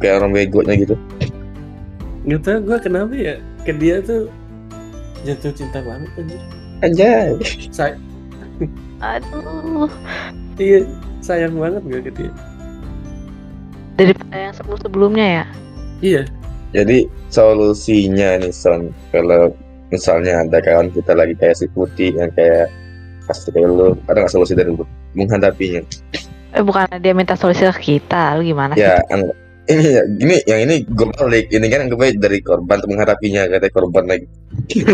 kayak 0.00 0.22
orang 0.22 0.30
begonya 0.32 0.74
gitu. 0.78 0.94
Nggak 2.24 2.40
tahu 2.40 2.58
gue 2.70 2.78
kenapa 2.80 3.12
ya 3.18 3.34
ke 3.66 3.72
dia 3.76 4.00
tuh 4.00 4.30
jatuh 5.26 5.52
cinta 5.52 5.82
banget 5.82 6.08
anjir. 6.16 6.40
Anjay. 6.80 7.28
Say 7.74 7.98
Aduh, 9.02 9.90
iya 10.56 10.86
sayang 11.18 11.58
banget 11.58 11.82
gue 11.84 12.00
ke 12.08 12.12
dia 12.14 12.32
daripada 13.94 14.36
yang 14.36 14.54
sebelum-sebelumnya 14.54 15.26
ya. 15.26 15.44
iya 16.00 16.22
jadi 16.74 17.06
solusinya 17.30 18.42
nih 18.42 18.50
Son 18.50 18.90
kalau 19.14 19.54
misalnya 19.88 20.42
ada 20.42 20.58
kawan 20.58 20.90
kita 20.90 21.14
lagi 21.14 21.38
kayak 21.38 21.54
si 21.54 21.66
putih 21.70 22.10
yang 22.14 22.30
kayak 22.34 22.66
pasti 23.24 23.54
kayak 23.54 23.70
lu 23.70 23.94
ada 24.10 24.26
nggak 24.26 24.32
solusi 24.32 24.52
dari 24.52 24.74
lu 24.74 24.82
menghadapinya 25.14 25.80
Eh 26.54 26.62
bukan 26.62 26.86
dia 27.02 27.10
minta 27.10 27.34
solusi 27.34 27.66
ke 27.66 27.98
kita, 27.98 28.38
lu 28.38 28.46
gimana 28.46 28.78
sih? 28.78 28.86
ya 28.86 29.02
ang- 29.10 29.34
ini 29.64 29.84
ya 29.96 30.02
gini 30.04 30.36
yang 30.44 30.60
ini 30.68 30.84
gue 30.84 31.06
balik 31.16 31.48
ini 31.48 31.66
kan 31.72 31.88
gue 31.88 32.08
dari 32.20 32.38
korban 32.44 32.84
untuk 32.84 32.90
menghadapinya 32.92 33.48
kata 33.48 33.68
korban 33.72 34.04
lagi. 34.04 34.26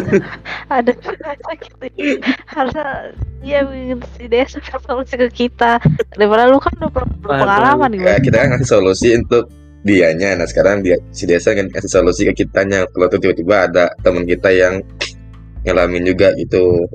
Ada 0.75 0.95
sakit. 0.95 2.23
Harusnya 2.47 3.11
dia 3.43 3.67
bikin 3.67 3.99
si 4.15 4.25
Desa 4.31 4.59
solusi 4.63 5.15
ke 5.19 5.29
kita. 5.29 5.83
Daripada 6.15 6.47
lu 6.47 6.63
kan 6.63 6.75
udah 6.79 7.03
ya, 7.99 8.15
gitu. 8.23 8.31
kita 8.31 8.37
kan 8.39 8.49
ngasih 8.55 8.69
solusi 8.71 9.09
untuk 9.19 9.51
dianya. 9.83 10.39
Nah 10.39 10.47
sekarang 10.47 10.87
dia 10.87 11.03
si 11.11 11.27
desa 11.27 11.51
kan 11.51 11.67
kasih 11.67 11.91
solusi 11.91 12.23
ke 12.31 12.47
kitanya. 12.47 12.87
Kalau 12.95 13.11
tuh 13.11 13.19
tiba-tiba 13.19 13.67
ada 13.67 13.91
teman 14.07 14.23
kita 14.23 14.55
yang 14.55 14.87
ngalamin 15.67 16.07
juga 16.07 16.31
gitu. 16.39 16.87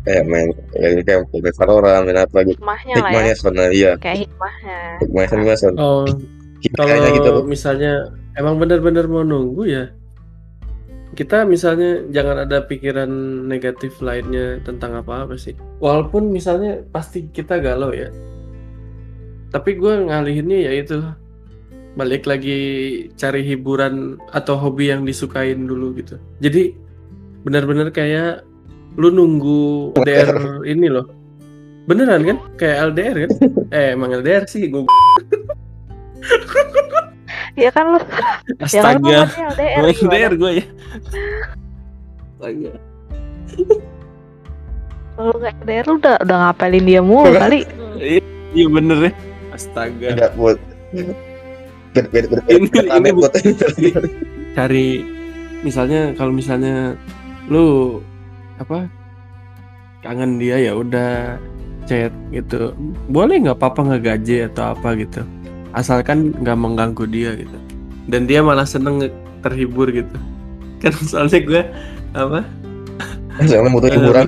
Kayak 0.00 0.24
main 0.26 0.48
kayak 0.74 1.06
kayak 1.06 1.20
main 1.28 1.54
Valorant 1.54 2.02
main 2.02 2.18
apa 2.18 2.38
gitu. 2.42 2.58
Hikmahnya 2.58 2.94
lah 2.94 2.98
ya. 2.98 3.06
hikmahnya 3.06 3.34
sebenarnya 3.36 3.76
iya. 3.76 3.92
Kayak 4.00 4.18
hikmahnya. 4.26 4.78
hikmahnya 5.06 5.54
kan 5.54 5.74
oh 5.78 6.08
hikmahnya 6.60 6.98
kalau 7.00 7.16
gitu. 7.16 7.30
misalnya 7.48 7.92
emang 8.36 8.60
benar-benar 8.60 9.08
mau 9.08 9.24
nunggu 9.24 9.64
ya 9.66 9.84
kita 11.10 11.42
misalnya 11.42 12.06
jangan 12.14 12.46
ada 12.46 12.62
pikiran 12.62 13.10
negatif 13.50 13.98
lainnya 13.98 14.62
tentang 14.62 14.94
apa-apa 14.94 15.34
sih. 15.34 15.58
Walaupun 15.82 16.30
misalnya 16.30 16.86
pasti 16.94 17.26
kita 17.26 17.58
galau 17.58 17.90
ya. 17.90 18.14
Tapi 19.50 19.74
gue 19.74 20.06
ngalihinnya 20.06 20.70
ya 20.70 20.72
itu 20.78 21.02
balik 21.98 22.30
lagi 22.30 22.58
cari 23.18 23.42
hiburan 23.42 24.22
atau 24.30 24.54
hobi 24.54 24.94
yang 24.94 25.02
disukain 25.02 25.66
dulu 25.66 25.98
gitu. 25.98 26.14
Jadi 26.38 26.78
benar-benar 27.42 27.90
kayak 27.90 28.46
lu 28.94 29.10
nunggu 29.10 29.98
DR 30.06 30.62
ini 30.62 30.86
loh. 30.86 31.10
Beneran 31.90 32.22
kan? 32.22 32.38
Kayak 32.54 32.94
LDR 32.94 33.16
kan? 33.26 33.30
Eh 33.74 33.94
emang 33.98 34.14
LDR 34.14 34.46
sih 34.46 34.70
gue 34.70 34.86
Ya 37.56 37.70
kan 37.72 37.84
lu? 37.88 37.98
Ya 38.60 38.80
kan 38.82 38.96
lu 39.02 39.08
astaga. 39.08 39.20
LDR 39.80 40.32
gue 40.36 40.50
ya. 40.60 40.64
Astaga. 42.38 42.70
Kalau 45.16 45.32
nggak 45.36 45.54
LDR 45.64 45.84
lu 45.88 45.94
udah 46.00 46.14
udah 46.24 46.36
ngapelin 46.48 46.84
dia 46.86 47.00
mulu 47.04 47.30
kali. 47.34 47.60
iya 48.54 48.66
bener 48.68 48.98
ya. 49.10 49.12
Astaga. 49.52 50.08
Enggak 50.16 50.32
buat 50.38 50.58
beda 51.90 52.06
beda 52.08 52.26
beda 52.30 52.42
Ini- 52.54 52.86
ini 52.86 53.10
buat 53.10 53.32
cari 54.54 54.88
misalnya 55.66 56.14
kalau 56.14 56.32
misalnya 56.32 56.94
lu 57.50 57.98
apa 58.62 58.86
kangen 60.00 60.38
dia 60.38 60.56
ya 60.56 60.72
udah 60.78 61.36
chat 61.84 62.14
gitu. 62.30 62.72
Boleh 63.10 63.42
nggak 63.42 63.58
papa 63.58 63.82
ngegaje 63.84 64.46
atau 64.48 64.72
apa 64.72 64.94
gitu 64.96 65.20
asalkan 65.72 66.34
nggak 66.40 66.58
mengganggu 66.58 67.04
dia 67.06 67.30
gitu 67.38 67.58
dan 68.10 68.26
dia 68.26 68.42
malah 68.42 68.66
seneng 68.66 69.06
terhibur 69.40 69.88
gitu 69.90 70.16
kan 70.82 70.92
soalnya 71.04 71.40
gue 71.40 71.62
apa 72.16 72.40
Soalnya 73.40 73.72
butuh 73.72 73.88
hiburan. 73.88 74.26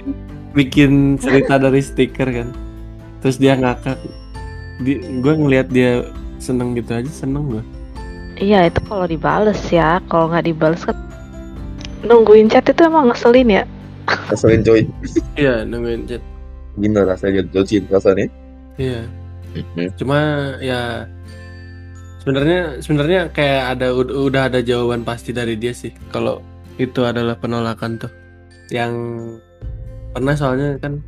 bikin 0.56 1.20
cerita 1.20 1.60
dari 1.60 1.84
stiker 1.84 2.28
kan 2.32 2.48
terus 3.20 3.36
dia 3.36 3.52
ngakak 3.52 4.00
di 4.80 4.96
gue 5.20 5.32
ngelihat 5.36 5.68
dia 5.68 6.08
seneng 6.40 6.72
gitu 6.72 6.96
aja 6.96 7.10
seneng 7.10 7.60
gue 7.60 7.64
Iya 8.36 8.68
itu 8.68 8.84
kalau 8.84 9.08
dibales 9.08 9.56
ya. 9.72 9.96
Kalau 10.12 10.28
nggak 10.28 10.44
dibales 10.44 10.84
kan 10.84 10.92
nungguin 12.04 12.52
chat 12.52 12.68
itu 12.68 12.84
emang 12.84 13.08
ngeselin 13.08 13.48
ya. 13.48 13.64
Keselin 14.28 14.60
coy. 14.60 14.84
iya 15.40 15.64
nungguin 15.64 16.04
chat 16.04 16.20
Gimana 16.76 17.16
rasanya 17.16 17.48
cinta 17.64 17.96
rasanya? 17.96 18.28
iya 18.76 19.08
Mhm. 19.56 19.96
cuma 19.96 20.18
ya 20.60 21.08
sebenarnya 22.26 22.82
sebenarnya 22.82 23.20
kayak 23.30 23.78
ada 23.78 23.94
ud- 23.94 24.10
udah 24.10 24.50
ada 24.50 24.58
jawaban 24.58 25.06
pasti 25.06 25.30
dari 25.30 25.54
dia 25.54 25.70
sih. 25.70 25.94
Kalau 26.10 26.42
itu 26.76 27.06
adalah 27.06 27.38
penolakan 27.38 28.02
tuh. 28.02 28.12
Yang 28.74 28.92
pernah 30.10 30.34
soalnya 30.34 30.74
kan 30.82 31.00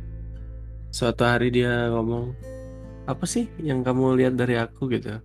suatu 0.95 1.27
hari 1.27 1.51
dia 1.51 1.91
ngomong 1.91 2.33
apa 3.05 3.25
sih 3.27 3.51
yang 3.59 3.83
kamu 3.83 4.15
lihat 4.15 4.39
dari 4.39 4.55
aku? 4.55 4.87
gitu. 4.89 5.19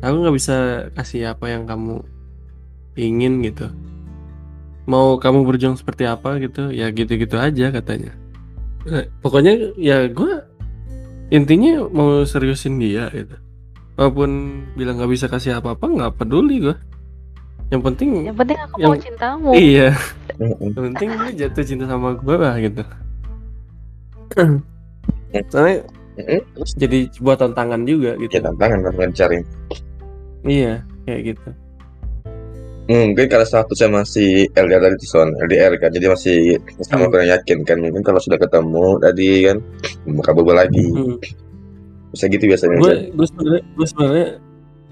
Aku 0.00 0.14
nggak 0.24 0.36
bisa 0.40 0.88
kasih 0.96 1.36
apa 1.36 1.52
yang 1.52 1.68
kamu 1.68 2.00
ingin 2.96 3.44
gitu. 3.44 3.68
Mau 4.88 5.20
kamu 5.20 5.44
berjuang 5.44 5.76
seperti 5.76 6.08
apa? 6.08 6.40
gitu. 6.40 6.72
Ya 6.72 6.88
gitu-gitu 6.88 7.36
aja 7.36 7.68
katanya. 7.68 8.16
Eh, 8.88 9.04
pokoknya 9.20 9.76
ya 9.76 10.08
gue 10.08 10.49
intinya 11.30 11.86
mau 11.86 12.22
seriusin 12.22 12.76
dia 12.76 13.06
gitu. 13.10 13.34
Walaupun 13.94 14.30
bilang 14.74 14.96
nggak 14.96 15.10
bisa 15.10 15.26
kasih 15.26 15.56
apa-apa 15.56 15.84
nggak 15.86 16.12
peduli 16.16 16.62
gue 16.62 16.76
yang 17.70 17.86
penting 17.86 18.26
Yang 18.26 18.36
penting 18.36 18.58
aku 18.58 18.76
Yang- 18.76 18.90
mau 18.90 18.98
cintamu. 18.98 19.50
iya. 19.54 19.88
Yang 20.40 20.74
penting 20.74 21.08
lu 21.12 21.28
jatuh 21.32 21.64
cinta 21.64 21.84
sama 21.86 22.08
gue 22.16 22.36
lah 22.36 22.54
gitu. 22.58 22.82
Soalnya 25.48 25.78
terus 26.52 26.72
jadi 26.76 26.98
sebuah 27.14 27.36
tantangan 27.38 27.80
juga 27.86 28.18
gitu. 28.18 28.32
Ya 28.34 28.42
tantangan 28.42 28.78
kan 28.84 28.94
mencari. 28.98 29.38
iya 30.42 30.80
kayak 31.04 31.20
gitu 31.36 31.50
Mungkin 32.90 33.30
karena 33.30 33.46
statusnya 33.46 34.02
masih 34.02 34.50
LDR 34.50 34.82
dari 34.82 34.96
Tison, 34.98 35.30
LDR 35.46 35.78
kan, 35.78 35.94
jadi 35.94 36.10
masih 36.10 36.58
sama 36.82 37.06
Hmm. 37.06 37.12
kurang 37.14 37.28
yakin 37.30 37.58
kan. 37.62 37.78
Mungkin 37.78 38.02
kalau 38.02 38.18
sudah 38.18 38.34
ketemu 38.34 38.98
tadi 38.98 39.30
kan, 39.46 39.56
bakal 40.10 40.32
berubah 40.34 40.66
lagi. 40.66 40.82
Hmm. 40.90 41.14
Bisa 42.10 42.26
gitu 42.26 42.50
biasanya. 42.50 42.74
gue 42.82 42.94
gue 43.14 43.26
sebenarnya 43.30 43.62
gue 43.70 43.86
sebenarnya 43.86 44.26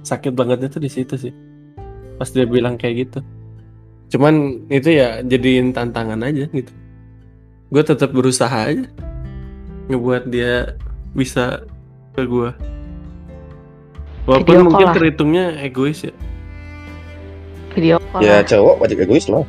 sakit 0.07 0.31
bangetnya 0.31 0.69
tuh 0.71 0.79
di 0.79 0.87
situ 0.87 1.19
sih 1.19 1.35
pas 2.15 2.31
dia 2.31 2.47
bilang 2.47 2.79
kayak 2.79 2.95
gitu 3.03 3.21
cuman 4.09 4.35
itu 4.71 4.95
ya 4.95 5.19
jadiin 5.21 5.75
tantangan 5.75 6.23
aja 6.23 6.47
gitu 6.49 6.71
gue 7.69 7.83
tetap 7.83 8.15
berusaha 8.15 8.71
aja 8.71 8.87
ngebuat 9.91 10.31
dia 10.31 10.79
bisa 11.11 11.67
ke 12.15 12.23
gue 12.23 12.51
walaupun 14.25 14.55
Video 14.55 14.65
mungkin 14.65 14.87
lah. 14.87 14.95
terhitungnya 14.95 15.45
egois 15.61 16.07
ya 16.07 16.15
Video 17.75 17.97
call. 18.13 18.21
Ya 18.25 18.41
cowok 18.45 18.75
wajib 18.81 18.97
egois 19.03 19.27
lah. 19.29 19.45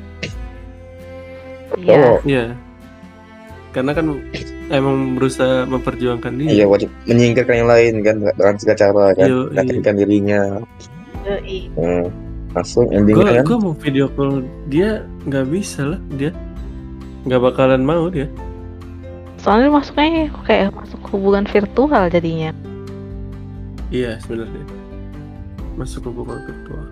Iya. 1.78 2.20
Iya 2.26 2.46
karena 3.70 3.94
kan 3.94 4.06
emang 4.74 5.14
berusaha 5.14 5.66
memperjuangkan 5.70 6.42
dia 6.42 6.50
Iya 6.50 6.66
wajib 6.66 6.90
menyingkirkan 7.06 7.56
yang 7.64 7.70
lain 7.70 7.94
kan 8.02 8.16
dengan 8.18 8.56
segala 8.58 8.78
cara 8.78 9.06
kan, 9.14 9.28
Iya, 9.30 9.38
iya. 9.38 9.50
meyakinkan 9.54 9.96
dirinya. 10.02 10.42
Yoi. 11.30 11.60
Hmm. 11.78 12.06
Langsung 12.50 12.90
endingnya 12.90 13.40
kan. 13.40 13.46
gue 13.46 13.58
mau 13.62 13.74
video 13.78 14.06
call 14.18 14.42
dia 14.74 15.06
nggak 15.30 15.46
bisa 15.54 15.86
lah 15.86 16.02
dia 16.18 16.34
nggak 17.30 17.42
bakalan 17.46 17.86
mau 17.86 18.10
dia 18.10 18.26
Soalnya 19.40 19.72
masuknya 19.72 20.28
kayak 20.44 20.76
masuk 20.76 21.00
hubungan 21.16 21.48
virtual 21.48 22.12
jadinya. 22.12 22.52
iya 23.94 24.18
sebenarnya 24.26 24.66
masuk 25.78 26.10
hubungan 26.10 26.42
virtual 26.44 26.89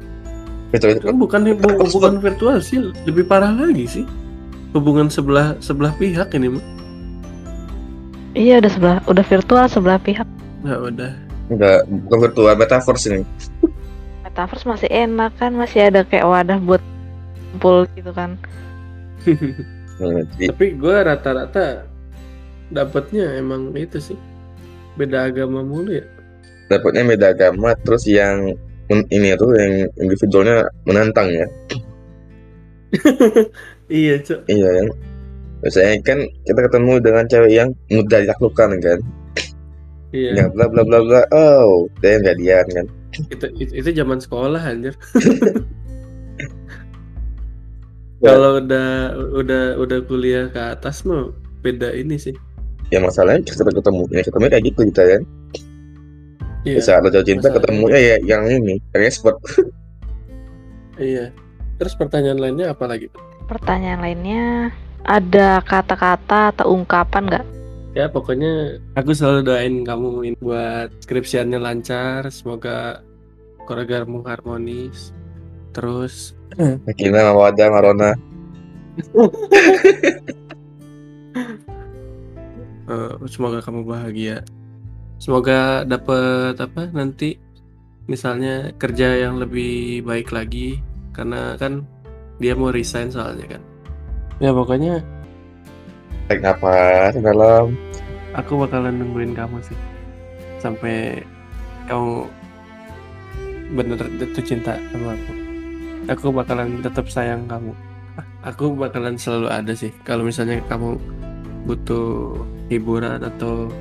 Itu 0.75 0.86
itu. 0.91 1.03
Kan 1.03 1.15
bukan 1.17 1.41
bu- 1.56 1.80
hubungan 1.80 2.19
virtual 2.19 2.60
sih, 2.60 2.80
lebih 3.08 3.23
parah 3.23 3.51
lagi 3.51 3.86
sih. 3.88 4.06
Hubungan 4.75 5.08
sebelah 5.08 5.56
sebelah 5.60 5.95
pihak 5.95 6.32
ini 6.36 6.60
mah. 6.60 6.65
Iya 8.38 8.62
udah 8.62 8.71
sebelah 8.71 8.97
udah 9.08 9.25
virtual 9.25 9.65
sebelah 9.67 9.99
pihak. 9.99 10.27
Nggak 10.62 10.80
udah. 10.93 11.12
Enggak, 11.47 11.80
bukan 11.88 12.19
virtual, 12.27 12.53
metaverse 12.60 13.06
ini. 13.08 13.21
Metaverse 14.21 14.67
masih 14.67 14.89
enak 14.91 15.32
kan 15.39 15.56
masih 15.56 15.88
ada 15.88 16.03
kayak 16.03 16.27
wadah 16.27 16.60
buat 16.60 16.84
kumpul 17.51 17.88
gitu 17.95 18.12
kan. 18.12 18.36
Jadi 19.97 20.45
Tapi 20.45 20.65
gue 20.77 20.95
rata-rata 21.01 21.88
dapatnya 22.69 23.34
emang 23.34 23.71
itu 23.73 23.97
sih 23.97 24.19
beda 24.93 25.32
agama 25.32 25.63
mulu 25.63 25.95
ya. 25.95 26.06
dapatnya 26.67 27.03
beda 27.08 27.27
agama, 27.32 27.71
terus 27.80 28.03
yang 28.06 28.51
ini 28.89 29.36
tuh 29.36 29.52
yang 29.56 29.88
individualnya 30.00 30.67
menantang 30.88 31.28
ya. 31.32 31.47
Iya 33.88 34.19
cok. 34.19 34.52
Iya 34.52 34.67
kan. 34.67 34.88
Biasanya 35.63 35.93
kan 36.04 36.19
kita 36.43 36.60
ketemu 36.67 36.91
dengan 37.00 37.23
cewek 37.32 37.52
yang 37.56 37.69
mudah 37.88 38.19
ditaklukkan 38.19 38.69
kan. 38.84 39.00
Iya. 40.12 40.43
Yang 40.43 40.50
bla 40.60 40.65
bla 40.67 40.84
bla 40.84 41.00
bla. 41.08 41.21
Oh, 41.32 41.88
dia 42.04 42.19
yang 42.19 42.23
jadian 42.28 42.65
kan. 42.67 42.86
Itu, 43.32 43.47
itu 43.56 43.71
itu 43.80 43.89
zaman 43.95 44.19
sekolah 44.19 44.60
anjir. 44.60 44.91
Ya. 48.17 48.34
Kalau 48.34 48.58
udah 48.58 49.13
udah 49.30 49.63
udah 49.78 50.00
kuliah 50.10 50.50
ke 50.50 50.58
atas 50.58 51.06
mah 51.06 51.30
beda 51.62 51.93
ini 51.93 52.17
sih. 52.17 52.34
Ya 52.89 52.97
masalahnya 52.97 53.45
kita 53.45 53.62
ketemu, 53.62 54.10
ya 54.10 54.26
ketemu 54.26 54.43
kayak 54.50 54.65
gitu 54.65 54.82
kita 54.89 55.04
kan. 55.06 55.21
Iya. 56.67 56.75
Di 56.75 56.82
saat 56.84 56.99
lo 56.99 57.08
jatuh 57.08 57.23
cinta 57.23 57.47
Masalahnya- 57.47 57.63
ketemunya 57.63 57.99
ya 57.99 58.15
yang 58.27 58.43
ini, 58.51 58.75
yang 58.91 59.03
expert. 59.08 59.38
Iya. 60.97 61.30
Terus 61.77 61.93
pertanyaan 61.93 62.41
lainnya 62.41 62.73
apa 62.73 62.89
lagi? 62.89 63.08
Pertanyaan 63.45 64.01
lainnya 64.01 64.73
ada 65.06 65.62
kata-kata 65.62 66.49
atau 66.58 66.73
ungkapan 66.73 67.30
nggak? 67.30 67.45
Ya 67.93 68.10
pokoknya 68.10 68.82
aku 68.97 69.13
selalu 69.13 69.45
doain 69.45 69.86
kamu 69.86 70.10
ini 70.25 70.38
buat 70.41 70.89
skripsiannya 71.06 71.62
lancar, 71.62 72.25
semoga 72.34 73.06
keluargamu 73.69 74.25
harmonis. 74.25 75.13
Terus 75.69 76.34
Makina, 76.89 77.30
Mawada, 77.30 77.69
Marona. 77.69 78.17
eh, 82.89 83.13
semoga 83.30 83.62
kamu 83.62 83.86
bahagia. 83.86 84.42
Semoga 85.18 85.82
dapet 85.84 86.58
apa 86.62 86.90
nanti 86.94 87.38
misalnya 88.08 88.72
kerja 88.78 89.18
yang 89.18 89.42
lebih 89.42 90.06
baik 90.06 90.32
lagi 90.32 90.80
karena 91.12 91.58
kan 91.58 91.84
dia 92.38 92.54
mau 92.54 92.70
resign 92.70 93.10
soalnya 93.10 93.58
kan. 93.58 93.62
Ya 94.38 94.54
pokoknya 94.54 95.02
Tarik 96.28 96.44
napas 96.44 97.15
dalam. 97.24 97.72
aku 98.36 98.68
bakalan 98.68 99.00
nungguin 99.00 99.32
kamu 99.32 99.63
sih 99.63 99.80
sampai 100.60 101.24
kamu 101.88 102.28
bener 103.74 104.00
jatuh 104.20 104.44
cinta 104.44 104.76
sama 104.92 105.15
aku 105.15 105.34
aku 106.12 106.28
bakalan 106.36 106.84
tetap 106.84 107.08
sayang 107.08 107.48
kamu 107.48 107.72
aku 108.44 108.76
bakalan 108.76 109.15
selalu 109.15 109.48
ada 109.48 109.74
sih 109.74 109.90
kalau 110.04 110.28
misalnya 110.28 110.60
kamu 110.68 111.00
butuh 111.63 112.36
hiburan 112.68 113.24
atau 113.24 113.72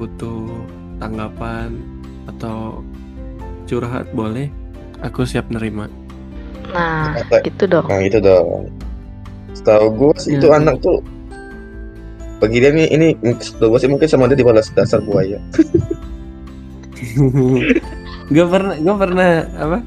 butuh 0.00 0.48
tanggapan 0.96 1.76
atau 2.26 2.80
curhat 3.68 4.08
boleh. 4.10 4.48
Aku 5.00 5.22
siap 5.22 5.48
nerima. 5.48 5.86
Nah, 6.72 7.12
Kata- 7.20 7.44
gitu 7.44 7.64
dong. 7.66 7.86
Nah 7.86 8.00
itu 8.00 8.18
dong. 8.18 8.72
Setahu 9.52 9.86
gue 9.92 10.12
sih 10.16 10.34
itu 10.34 10.46
Ya. 10.46 10.56
anak 10.56 10.80
tuh 10.80 11.04
bagi 12.40 12.56
dia 12.56 12.72
nih 12.72 12.88
ini 12.88 13.06
dua 13.60 13.76
sih 13.76 13.84
mungkin 13.84 14.08
sama 14.08 14.24
dia 14.24 14.32
dibalas 14.32 14.72
dasar 14.72 15.04
buaya 15.04 15.36
gue 18.32 18.44
pernah 18.46 18.76
gue 18.76 18.96
pernah 18.96 19.30
apa 19.58 19.78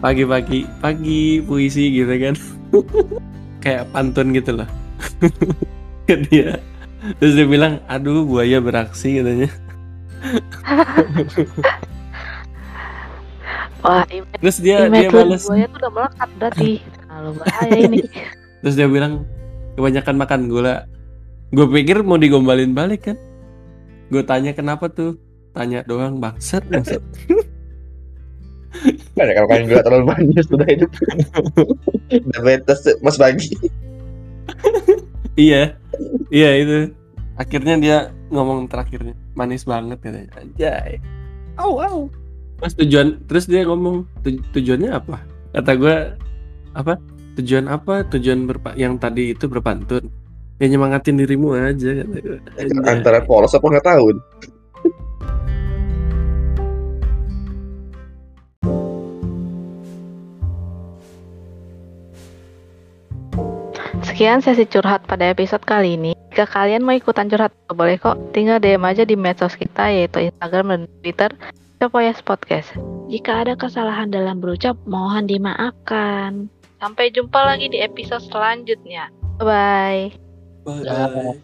pagi-pagi 0.00 0.68
pagi 0.82 1.40
puisi 1.40 1.88
gitu 1.94 2.12
kan. 2.12 2.34
Kayak 3.64 3.88
pantun 3.88 4.36
gitu 4.36 4.52
loh 4.52 4.68
ke 6.06 6.20
dia 6.28 6.60
terus 7.20 7.32
dia 7.36 7.46
bilang 7.46 7.80
aduh 7.86 8.24
buaya 8.24 8.58
beraksi 8.60 9.20
katanya 9.20 9.50
Wah, 13.84 14.00
terus 14.40 14.64
dia 14.64 14.88
dia 14.88 15.12
balas 15.12 15.44
buaya 15.44 15.68
tuh 15.68 15.76
udah 15.84 15.92
melekat 15.92 16.30
berarti. 16.40 16.80
Terlalu 16.80 17.30
bahaya 17.36 17.76
ini. 17.84 18.00
terus 18.64 18.80
dia 18.80 18.88
bilang 18.88 19.28
kebanyakan 19.76 20.16
makan 20.16 20.40
gula 20.48 20.88
gue 21.52 21.66
pikir 21.68 22.00
mau 22.00 22.16
digombalin 22.16 22.72
balik 22.72 23.12
kan 23.12 23.20
gue 24.08 24.24
tanya 24.24 24.56
kenapa 24.56 24.88
tuh 24.88 25.20
tanya 25.52 25.84
doang 25.84 26.16
bangsat 26.16 26.64
bangsat 26.72 27.04
Kan 29.14 29.30
kalau 29.30 29.46
kalian 29.46 29.70
gula 29.70 29.82
terlalu 29.86 30.04
banyak 30.10 30.44
sudah 30.50 30.66
hidup. 30.66 30.90
Diabetes 32.10 32.82
Mas 33.06 33.14
Bagi. 33.14 33.54
Iya. 35.34 35.78
Iya 36.30 36.50
itu. 36.58 36.78
Akhirnya 37.34 37.74
dia 37.78 37.96
ngomong 38.30 38.70
terakhirnya 38.70 39.14
manis 39.34 39.66
banget 39.66 39.98
katanya 40.02 40.30
anjay. 40.38 41.02
Au 41.58 41.78
au. 41.82 41.98
Mas 42.62 42.74
tujuan 42.78 43.18
terus 43.26 43.50
dia 43.50 43.66
ngomong 43.66 44.06
"Tu- 44.22 44.42
tujuannya 44.54 44.94
apa? 44.94 45.22
Kata 45.54 45.72
gue 45.74 45.96
apa? 46.74 46.94
Tujuan 47.38 47.66
apa? 47.66 48.06
Tujuan 48.14 48.46
berpa 48.46 48.74
yang 48.78 48.98
tadi 48.98 49.34
itu 49.34 49.50
berpantun. 49.50 50.06
Ya 50.62 50.70
nyemangatin 50.70 51.18
dirimu 51.18 51.58
aja 51.58 52.02
kata 52.02 52.16
gue. 52.22 52.38
Antara 52.86 53.18
polos 53.26 53.54
apa 53.54 53.66
nggak 53.66 53.86
tahu. 53.86 54.14
Sekian 64.14 64.38
sesi 64.46 64.62
curhat 64.70 65.02
pada 65.10 65.26
episode 65.26 65.66
kali 65.66 65.98
ini. 65.98 66.14
Jika 66.30 66.46
kalian 66.46 66.86
mau 66.86 66.94
ikutan 66.94 67.26
curhat, 67.26 67.50
boleh 67.66 67.98
kok. 67.98 68.14
Tinggal 68.30 68.62
DM 68.62 68.86
aja 68.86 69.02
di 69.02 69.18
medsos 69.18 69.58
kita 69.58 69.90
yaitu 69.90 70.30
Instagram 70.30 70.70
dan 70.70 70.82
Twitter 71.02 71.34
Copoyas 71.82 72.22
Podcast. 72.22 72.70
Jika 73.10 73.42
ada 73.42 73.58
kesalahan 73.58 74.14
dalam 74.14 74.38
berucap, 74.38 74.78
mohon 74.86 75.26
dimaafkan. 75.26 76.46
Sampai 76.78 77.10
jumpa 77.10 77.42
lagi 77.42 77.66
di 77.66 77.82
episode 77.82 78.22
selanjutnya. 78.30 79.10
Bye. 79.42 80.14
Bye. 80.62 81.34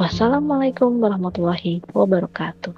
Wassalamualaikum 0.00 1.04
warahmatullahi 1.04 1.84
wabarakatuh. 1.92 2.72